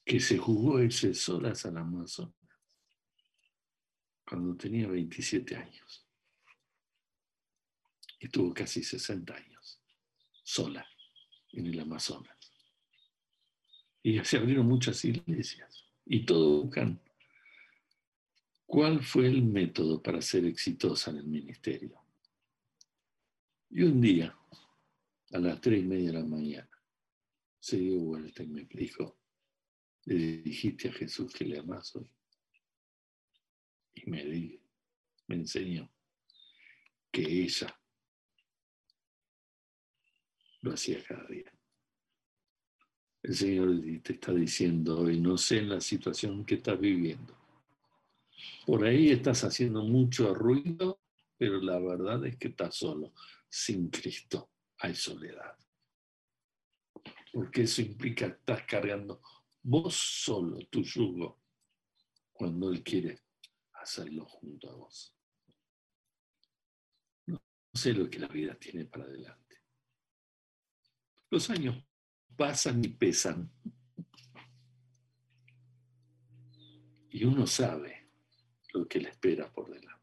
que 0.04 0.20
se 0.20 0.36
jugó 0.36 0.82
irse 0.82 1.14
solas 1.14 1.64
al 1.66 1.78
Amazonas 1.78 2.34
cuando 4.26 4.56
tenía 4.56 4.88
27 4.88 5.56
años. 5.56 6.06
Y 8.20 8.28
tuvo 8.28 8.54
casi 8.54 8.82
60 8.82 9.34
años, 9.34 9.80
sola, 10.42 10.86
en 11.52 11.66
el 11.66 11.80
Amazonas. 11.80 12.36
Y 14.02 14.22
se 14.24 14.38
abrieron 14.38 14.66
muchas 14.66 15.04
iglesias 15.04 15.84
y 16.06 16.24
todos 16.24 16.64
buscan 16.64 17.00
cuál 18.66 19.02
fue 19.02 19.26
el 19.26 19.42
método 19.42 20.02
para 20.02 20.20
ser 20.20 20.44
exitosa 20.46 21.10
en 21.10 21.18
el 21.18 21.26
ministerio. 21.26 22.00
Y 23.70 23.82
un 23.82 24.00
día, 24.00 24.36
a 25.32 25.38
las 25.38 25.60
tres 25.60 25.82
y 25.82 25.86
media 25.86 26.12
de 26.12 26.20
la 26.20 26.24
mañana, 26.24 26.68
se 27.58 27.78
dio 27.78 27.98
vuelta 27.98 28.42
y 28.42 28.48
me 28.48 28.64
dijo, 28.64 29.16
le 30.06 30.42
dijiste 30.42 30.88
a 30.88 30.92
Jesús 30.92 31.32
que 31.32 31.44
le 31.44 31.58
amas 31.58 31.94
hoy. 31.96 32.08
Y 33.94 34.10
me, 34.10 34.60
me 35.26 35.36
enseñó 35.36 35.90
que 37.10 37.22
ella 37.22 37.78
lo 40.60 40.72
hacía 40.72 41.02
cada 41.04 41.26
día. 41.26 41.52
El 43.22 43.34
Señor 43.34 43.80
te 44.02 44.14
está 44.14 44.32
diciendo 44.32 45.00
hoy, 45.00 45.20
no 45.20 45.38
sé 45.38 45.58
en 45.58 45.70
la 45.70 45.80
situación 45.80 46.44
que 46.44 46.56
estás 46.56 46.78
viviendo. 46.78 47.34
Por 48.66 48.84
ahí 48.84 49.10
estás 49.10 49.44
haciendo 49.44 49.82
mucho 49.82 50.34
ruido, 50.34 51.00
pero 51.38 51.60
la 51.60 51.78
verdad 51.78 52.26
es 52.26 52.36
que 52.36 52.48
estás 52.48 52.74
solo. 52.76 53.14
Sin 53.48 53.88
Cristo 53.88 54.50
hay 54.78 54.94
soledad. 54.94 55.56
Porque 57.32 57.62
eso 57.62 57.80
implica 57.80 58.26
que 58.26 58.38
estás 58.38 58.62
cargando 58.64 59.22
vos 59.64 59.94
solo 59.94 60.58
tu 60.66 60.82
yugo 60.82 61.40
cuando 62.32 62.70
Él 62.70 62.82
quiere 62.82 63.22
hacerlo 63.72 64.26
junto 64.26 64.70
a 64.70 64.74
vos. 64.74 65.16
No 67.26 67.40
sé 67.72 67.92
lo 67.94 68.08
que 68.08 68.18
la 68.18 68.28
vida 68.28 68.54
tiene 68.58 68.84
para 68.84 69.04
adelante. 69.04 69.56
Los 71.30 71.48
años 71.50 71.82
pasan 72.36 72.84
y 72.84 72.88
pesan. 72.88 73.50
Y 77.10 77.24
uno 77.24 77.46
sabe 77.46 78.10
lo 78.72 78.86
que 78.86 79.00
le 79.00 79.08
espera 79.08 79.50
por 79.52 79.70
delante. 79.70 79.94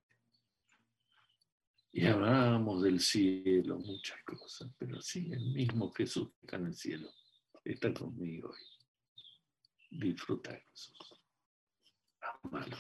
Y 1.91 2.05
hablamos 2.05 2.81
del 2.81 2.99
cielo, 2.99 3.77
muchas 3.77 4.23
cosas, 4.23 4.71
pero 4.77 5.01
sí, 5.01 5.29
el 5.31 5.51
mismo 5.51 5.91
Jesús 5.91 6.29
que 6.29 6.45
está 6.45 6.55
en 6.55 6.67
el 6.67 6.75
cielo 6.75 7.11
está 7.65 7.93
conmigo 7.93 8.49
hoy. 8.49 8.70
Disfruta 9.91 10.53
de 10.53 10.61
Jesús. 10.61 11.21
Amalo. 12.43 12.77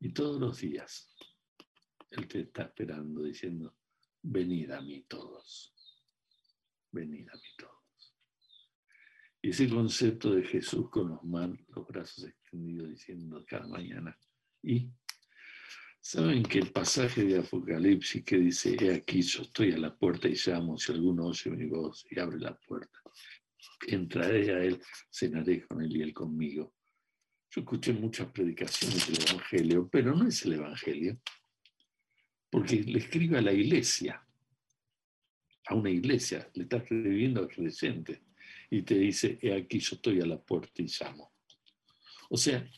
Y 0.00 0.10
todos 0.12 0.40
los 0.40 0.60
días 0.60 1.12
Él 2.10 2.28
te 2.28 2.40
está 2.40 2.64
esperando 2.64 3.22
diciendo, 3.22 3.74
venid 4.22 4.70
a 4.70 4.80
mí 4.80 5.02
todos. 5.08 5.74
Venid 6.92 7.28
a 7.28 7.34
mí 7.34 7.48
todos. 7.56 8.14
Y 9.40 9.50
ese 9.50 9.68
concepto 9.68 10.34
de 10.34 10.44
Jesús 10.44 10.90
con 10.90 11.08
los, 11.08 11.24
manos, 11.24 11.58
los 11.68 11.86
brazos 11.86 12.24
extendidos 12.24 12.90
diciendo 12.90 13.44
cada 13.46 13.66
mañana. 13.66 14.16
Y 14.62 14.90
saben 16.00 16.42
que 16.42 16.58
el 16.58 16.70
pasaje 16.70 17.24
de 17.24 17.38
Apocalipsis 17.38 18.24
que 18.24 18.36
dice, 18.36 18.76
he 18.80 18.94
aquí 18.94 19.22
yo 19.22 19.42
estoy 19.42 19.72
a 19.72 19.78
la 19.78 19.96
puerta 19.96 20.28
y 20.28 20.34
llamo, 20.34 20.76
si 20.76 20.92
alguno 20.92 21.26
oye 21.26 21.50
mi 21.50 21.66
voz 21.66 22.06
y 22.10 22.18
abre 22.18 22.38
la 22.38 22.54
puerta, 22.58 23.00
entraré 23.86 24.52
a 24.52 24.62
Él, 24.62 24.80
cenaré 25.10 25.66
con 25.66 25.82
Él 25.82 25.96
y 25.96 26.02
Él 26.02 26.14
conmigo. 26.14 26.74
Yo 27.50 27.62
escuché 27.62 27.92
muchas 27.92 28.30
predicaciones 28.30 29.06
del 29.06 29.30
Evangelio, 29.30 29.88
pero 29.88 30.14
no 30.14 30.28
es 30.28 30.44
el 30.44 30.54
Evangelio, 30.54 31.18
porque 32.50 32.82
le 32.82 32.98
escribe 32.98 33.38
a 33.38 33.42
la 33.42 33.52
iglesia, 33.52 34.22
a 35.66 35.74
una 35.74 35.90
iglesia, 35.90 36.50
le 36.54 36.64
está 36.64 36.78
escribiendo 36.78 37.40
al 37.40 37.48
creyente 37.48 38.22
y 38.70 38.82
te 38.82 38.94
dice, 38.98 39.38
he 39.40 39.54
aquí 39.54 39.78
yo 39.78 39.96
estoy 39.96 40.20
a 40.20 40.26
la 40.26 40.40
puerta 40.40 40.82
y 40.82 40.86
llamo. 40.86 41.32
O 42.30 42.36
sea, 42.36 42.68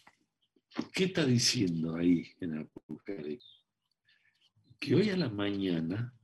¿qué 0.92 1.04
está 1.04 1.24
diciendo 1.24 1.96
ahí 1.96 2.32
en 2.40 2.58
Apocalipsis? 2.58 3.64
Que 4.78 4.94
hoy 4.94 5.10
a 5.10 5.16
la 5.16 5.28
mañana, 5.28 6.14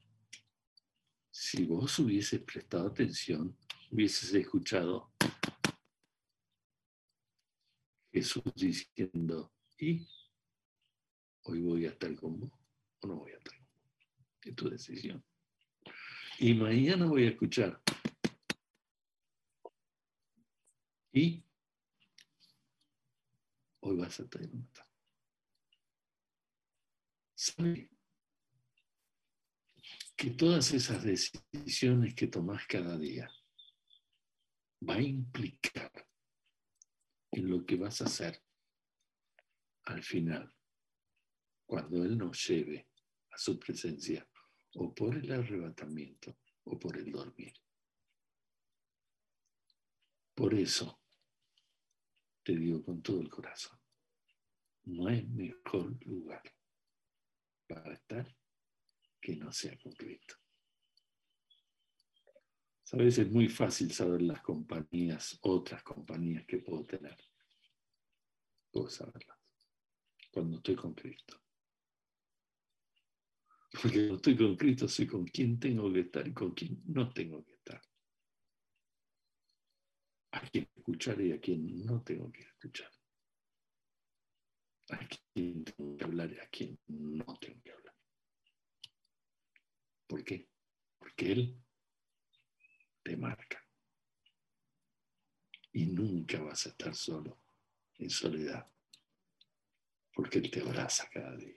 si 1.30 1.64
vos 1.64 1.98
hubieses 1.98 2.40
prestado 2.40 2.88
atención, 2.88 3.56
hubieses 3.96 4.34
escuchado 4.34 5.10
Jesús 8.12 8.44
diciendo, 8.54 9.54
¿y 9.78 10.06
hoy 11.44 11.62
voy 11.62 11.86
a 11.86 11.90
estar 11.90 12.14
con 12.14 12.38
vos 12.38 12.52
o 13.00 13.06
no 13.06 13.16
voy 13.16 13.32
a 13.32 13.38
estar 13.38 13.56
con 13.56 13.66
vos? 13.66 13.96
Es 14.42 14.54
tu 14.54 14.68
decisión. 14.68 15.24
Y 16.38 16.52
mañana 16.52 17.06
voy 17.06 17.24
a 17.24 17.30
escuchar. 17.30 17.80
¿Y 21.14 21.42
hoy 23.80 23.96
vas 23.96 24.20
a 24.20 24.24
estar 24.24 24.46
con 24.50 24.68
sabe 27.34 27.90
que 30.14 30.30
todas 30.32 30.72
esas 30.74 31.02
decisiones 31.02 32.14
que 32.14 32.26
tomás 32.26 32.66
cada 32.66 32.98
día 32.98 33.30
va 34.80 34.94
a 34.94 35.02
implicar 35.02 35.92
en 37.32 37.50
lo 37.50 37.64
que 37.64 37.76
vas 37.76 38.00
a 38.00 38.04
hacer 38.04 38.42
al 39.84 40.02
final, 40.02 40.52
cuando 41.64 42.04
Él 42.04 42.18
nos 42.18 42.46
lleve 42.48 42.88
a 43.30 43.38
su 43.38 43.58
presencia, 43.58 44.28
o 44.78 44.94
por 44.94 45.16
el 45.16 45.30
arrebatamiento 45.32 46.38
o 46.64 46.78
por 46.78 46.96
el 46.96 47.10
dormir. 47.10 47.54
Por 50.34 50.54
eso 50.54 51.00
te 52.42 52.54
digo 52.54 52.84
con 52.84 53.02
todo 53.02 53.20
el 53.20 53.30
corazón, 53.30 53.80
no 54.84 55.08
hay 55.08 55.24
mejor 55.26 55.96
lugar 56.04 56.42
para 57.66 57.94
estar 57.94 58.36
que 59.20 59.36
no 59.36 59.50
sea 59.50 59.76
con 59.78 59.92
Cristo. 59.92 60.36
Sabes, 62.86 63.18
es 63.18 63.28
muy 63.32 63.48
fácil 63.48 63.90
saber 63.90 64.22
las 64.22 64.40
compañías, 64.42 65.40
otras 65.42 65.82
compañías 65.82 66.46
que 66.46 66.58
puedo 66.58 66.84
tener. 66.84 67.16
Puedo 68.70 68.88
saberlas 68.88 69.36
cuando 70.30 70.58
estoy 70.58 70.76
con 70.76 70.94
Cristo. 70.94 71.42
Porque 73.72 73.98
cuando 73.98 74.14
estoy 74.14 74.36
con 74.36 74.56
Cristo 74.56 74.86
sé 74.86 75.04
con 75.04 75.24
quién 75.24 75.58
tengo 75.58 75.92
que 75.92 76.00
estar 76.00 76.28
y 76.28 76.32
con 76.32 76.52
quién 76.52 76.80
no 76.86 77.12
tengo 77.12 77.44
que 77.44 77.54
estar. 77.54 77.82
A 80.30 80.40
quién 80.48 80.68
escuchar 80.76 81.20
y 81.22 81.32
a 81.32 81.40
quién 81.40 81.84
no 81.84 82.04
tengo 82.04 82.30
que 82.30 82.42
escuchar. 82.42 82.92
A 84.90 85.00
quién 85.08 85.64
tengo 85.64 85.96
que 85.96 86.04
hablar 86.04 86.32
y 86.32 86.38
a 86.38 86.48
quién 86.50 86.78
no 86.86 87.36
tengo 87.40 87.60
que 87.64 87.72
hablar. 87.72 87.94
¿Por 90.06 90.22
qué? 90.22 90.48
Porque 91.00 91.32
Él 91.32 91.65
te 93.06 93.16
marca. 93.16 93.64
Y 95.72 95.86
nunca 95.86 96.40
vas 96.40 96.66
a 96.66 96.70
estar 96.70 96.92
solo, 96.92 97.38
en 97.98 98.10
soledad, 98.10 98.68
porque 100.12 100.38
Él 100.38 100.50
te 100.50 100.60
abraza 100.60 101.08
cada 101.12 101.36
día. 101.36 101.56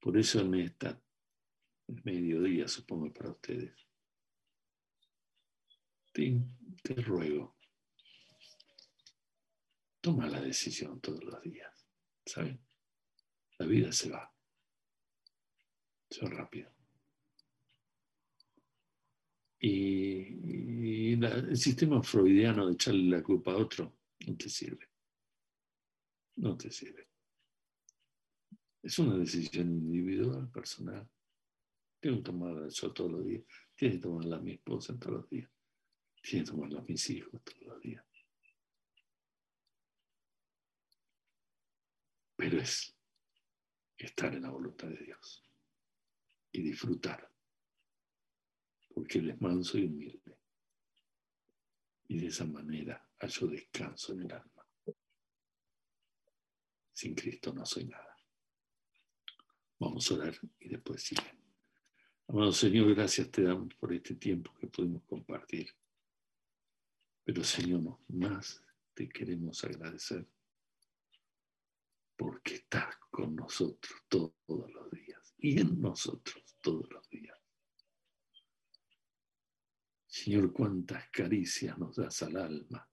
Por 0.00 0.16
eso 0.16 0.40
en 0.40 0.54
esta 0.54 0.98
mediodía, 2.04 2.66
supongo 2.66 3.12
para 3.12 3.30
ustedes, 3.30 3.74
te, 6.12 6.40
te 6.82 6.94
ruego, 7.02 7.58
toma 10.00 10.28
la 10.28 10.40
decisión 10.40 10.98
todos 11.02 11.22
los 11.22 11.42
días, 11.42 11.86
¿saben? 12.24 12.64
La 13.58 13.66
vida 13.66 13.92
se 13.92 14.08
va, 14.08 14.34
se 16.08 16.24
va 16.24 16.30
rápido. 16.30 16.75
Y, 19.58 21.12
el 21.12 21.56
sistema 21.56 22.02
freudiano 22.02 22.66
de 22.66 22.74
echarle 22.74 23.16
la 23.16 23.22
culpa 23.22 23.52
a 23.52 23.56
otro 23.56 23.96
no 24.26 24.36
te 24.36 24.48
sirve. 24.48 24.90
No 26.36 26.56
te 26.56 26.70
sirve. 26.70 27.08
Es 28.82 28.98
una 28.98 29.16
decisión 29.16 29.68
individual, 29.68 30.50
personal. 30.50 31.08
Tengo 32.00 32.18
que 32.18 32.22
tomarla 32.22 32.68
yo 32.68 32.92
todos 32.92 33.12
los 33.12 33.24
días. 33.24 33.44
Tiene 33.74 33.96
que 33.96 34.02
tomarla 34.02 34.38
mi 34.38 34.52
esposa 34.52 34.98
todos 34.98 35.22
los 35.22 35.30
días. 35.30 35.50
Tiene 36.22 36.44
que 36.44 36.50
tomarla 36.50 36.82
mis 36.82 37.10
hijos 37.10 37.42
todos 37.42 37.62
los 37.62 37.80
días. 37.80 38.04
Pero 42.36 42.60
es 42.60 42.94
estar 43.96 44.34
en 44.34 44.42
la 44.42 44.50
voluntad 44.50 44.88
de 44.88 44.98
Dios 44.98 45.42
y 46.52 46.60
disfrutar 46.60 47.35
porque 48.96 49.18
Él 49.18 49.28
es 49.28 49.40
manso 49.42 49.76
y 49.76 49.84
humilde. 49.84 50.38
Y 52.08 52.18
de 52.18 52.28
esa 52.28 52.46
manera 52.46 53.06
hallo 53.18 53.48
descanso 53.48 54.14
en 54.14 54.22
el 54.22 54.32
alma. 54.32 54.66
Sin 56.94 57.14
Cristo 57.14 57.52
no 57.52 57.66
soy 57.66 57.84
nada. 57.84 58.16
Vamos 59.78 60.10
a 60.10 60.14
orar 60.14 60.34
y 60.58 60.70
después 60.70 61.02
siguen. 61.02 61.38
Amado 62.28 62.52
Señor, 62.52 62.94
gracias 62.94 63.30
te 63.30 63.42
damos 63.42 63.74
por 63.74 63.92
este 63.92 64.14
tiempo 64.14 64.54
que 64.54 64.66
pudimos 64.66 65.02
compartir. 65.04 65.68
Pero 67.22 67.44
Señor, 67.44 67.98
más 68.08 68.64
te 68.94 69.10
queremos 69.10 69.62
agradecer 69.62 70.26
porque 72.16 72.54
estás 72.54 72.96
con 73.10 73.36
nosotros 73.36 74.04
todos 74.08 74.32
los 74.46 74.90
días 74.90 75.34
y 75.36 75.60
en 75.60 75.82
nosotros 75.82 76.42
todos 76.62 76.90
los 76.90 77.06
días. 77.10 77.25
Señor, 80.16 80.50
cuántas 80.50 81.10
caricias 81.10 81.76
nos 81.76 81.94
das 81.96 82.22
al 82.22 82.38
alma 82.38 82.88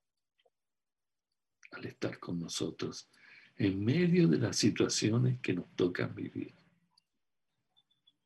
al 1.71 1.85
estar 1.85 2.19
con 2.19 2.37
nosotros 2.37 3.09
en 3.55 3.83
medio 3.83 4.27
de 4.27 4.37
las 4.39 4.57
situaciones 4.57 5.39
que 5.39 5.53
nos 5.53 5.73
tocan 5.73 6.13
vivir. 6.13 6.53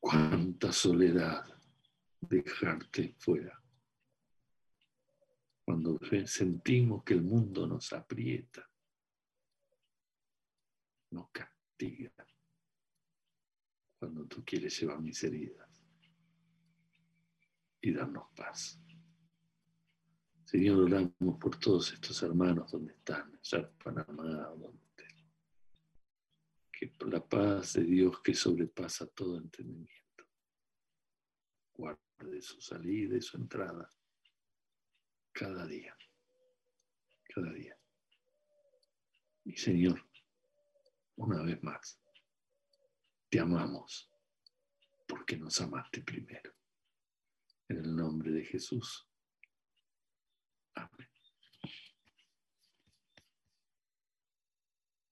Cuánta 0.00 0.72
soledad 0.72 1.44
dejarte 2.20 3.14
fuera. 3.18 3.62
Cuando 5.64 6.00
sentimos 6.26 7.04
que 7.04 7.14
el 7.14 7.22
mundo 7.22 7.68
nos 7.68 7.92
aprieta, 7.92 8.68
nos 11.10 11.30
castiga. 11.30 12.12
Cuando 14.00 14.26
tú 14.26 14.44
quieres 14.44 14.78
llevar 14.80 15.00
mis 15.00 15.22
heridas 15.22 15.68
y 17.80 17.92
darnos 17.92 18.26
paz. 18.34 18.80
Señor, 20.50 20.80
oramos 20.80 21.38
por 21.38 21.60
todos 21.60 21.92
estos 21.92 22.22
hermanos 22.22 22.72
donde 22.72 22.94
están, 22.94 23.34
allá 23.34 23.58
en 23.58 23.76
Panamá, 23.76 24.48
donde 24.56 24.82
estén. 24.82 25.30
Que 26.72 26.94
la 27.04 27.22
paz 27.22 27.74
de 27.74 27.82
Dios 27.82 28.22
que 28.22 28.32
sobrepasa 28.32 29.06
todo 29.08 29.36
entendimiento, 29.36 30.24
guarde 31.74 32.40
su 32.40 32.62
salida 32.62 33.18
y 33.18 33.20
su 33.20 33.36
entrada 33.36 33.90
cada 35.32 35.66
día, 35.66 35.94
cada 37.34 37.52
día. 37.52 37.78
Y 39.44 39.54
Señor, 39.54 40.02
una 41.16 41.42
vez 41.42 41.62
más, 41.62 42.00
te 43.28 43.38
amamos 43.38 44.10
porque 45.06 45.36
nos 45.36 45.60
amaste 45.60 46.00
primero. 46.00 46.54
En 47.68 47.84
el 47.84 47.94
nombre 47.94 48.30
de 48.30 48.46
Jesús. 48.46 49.07
Amen. 50.78 51.17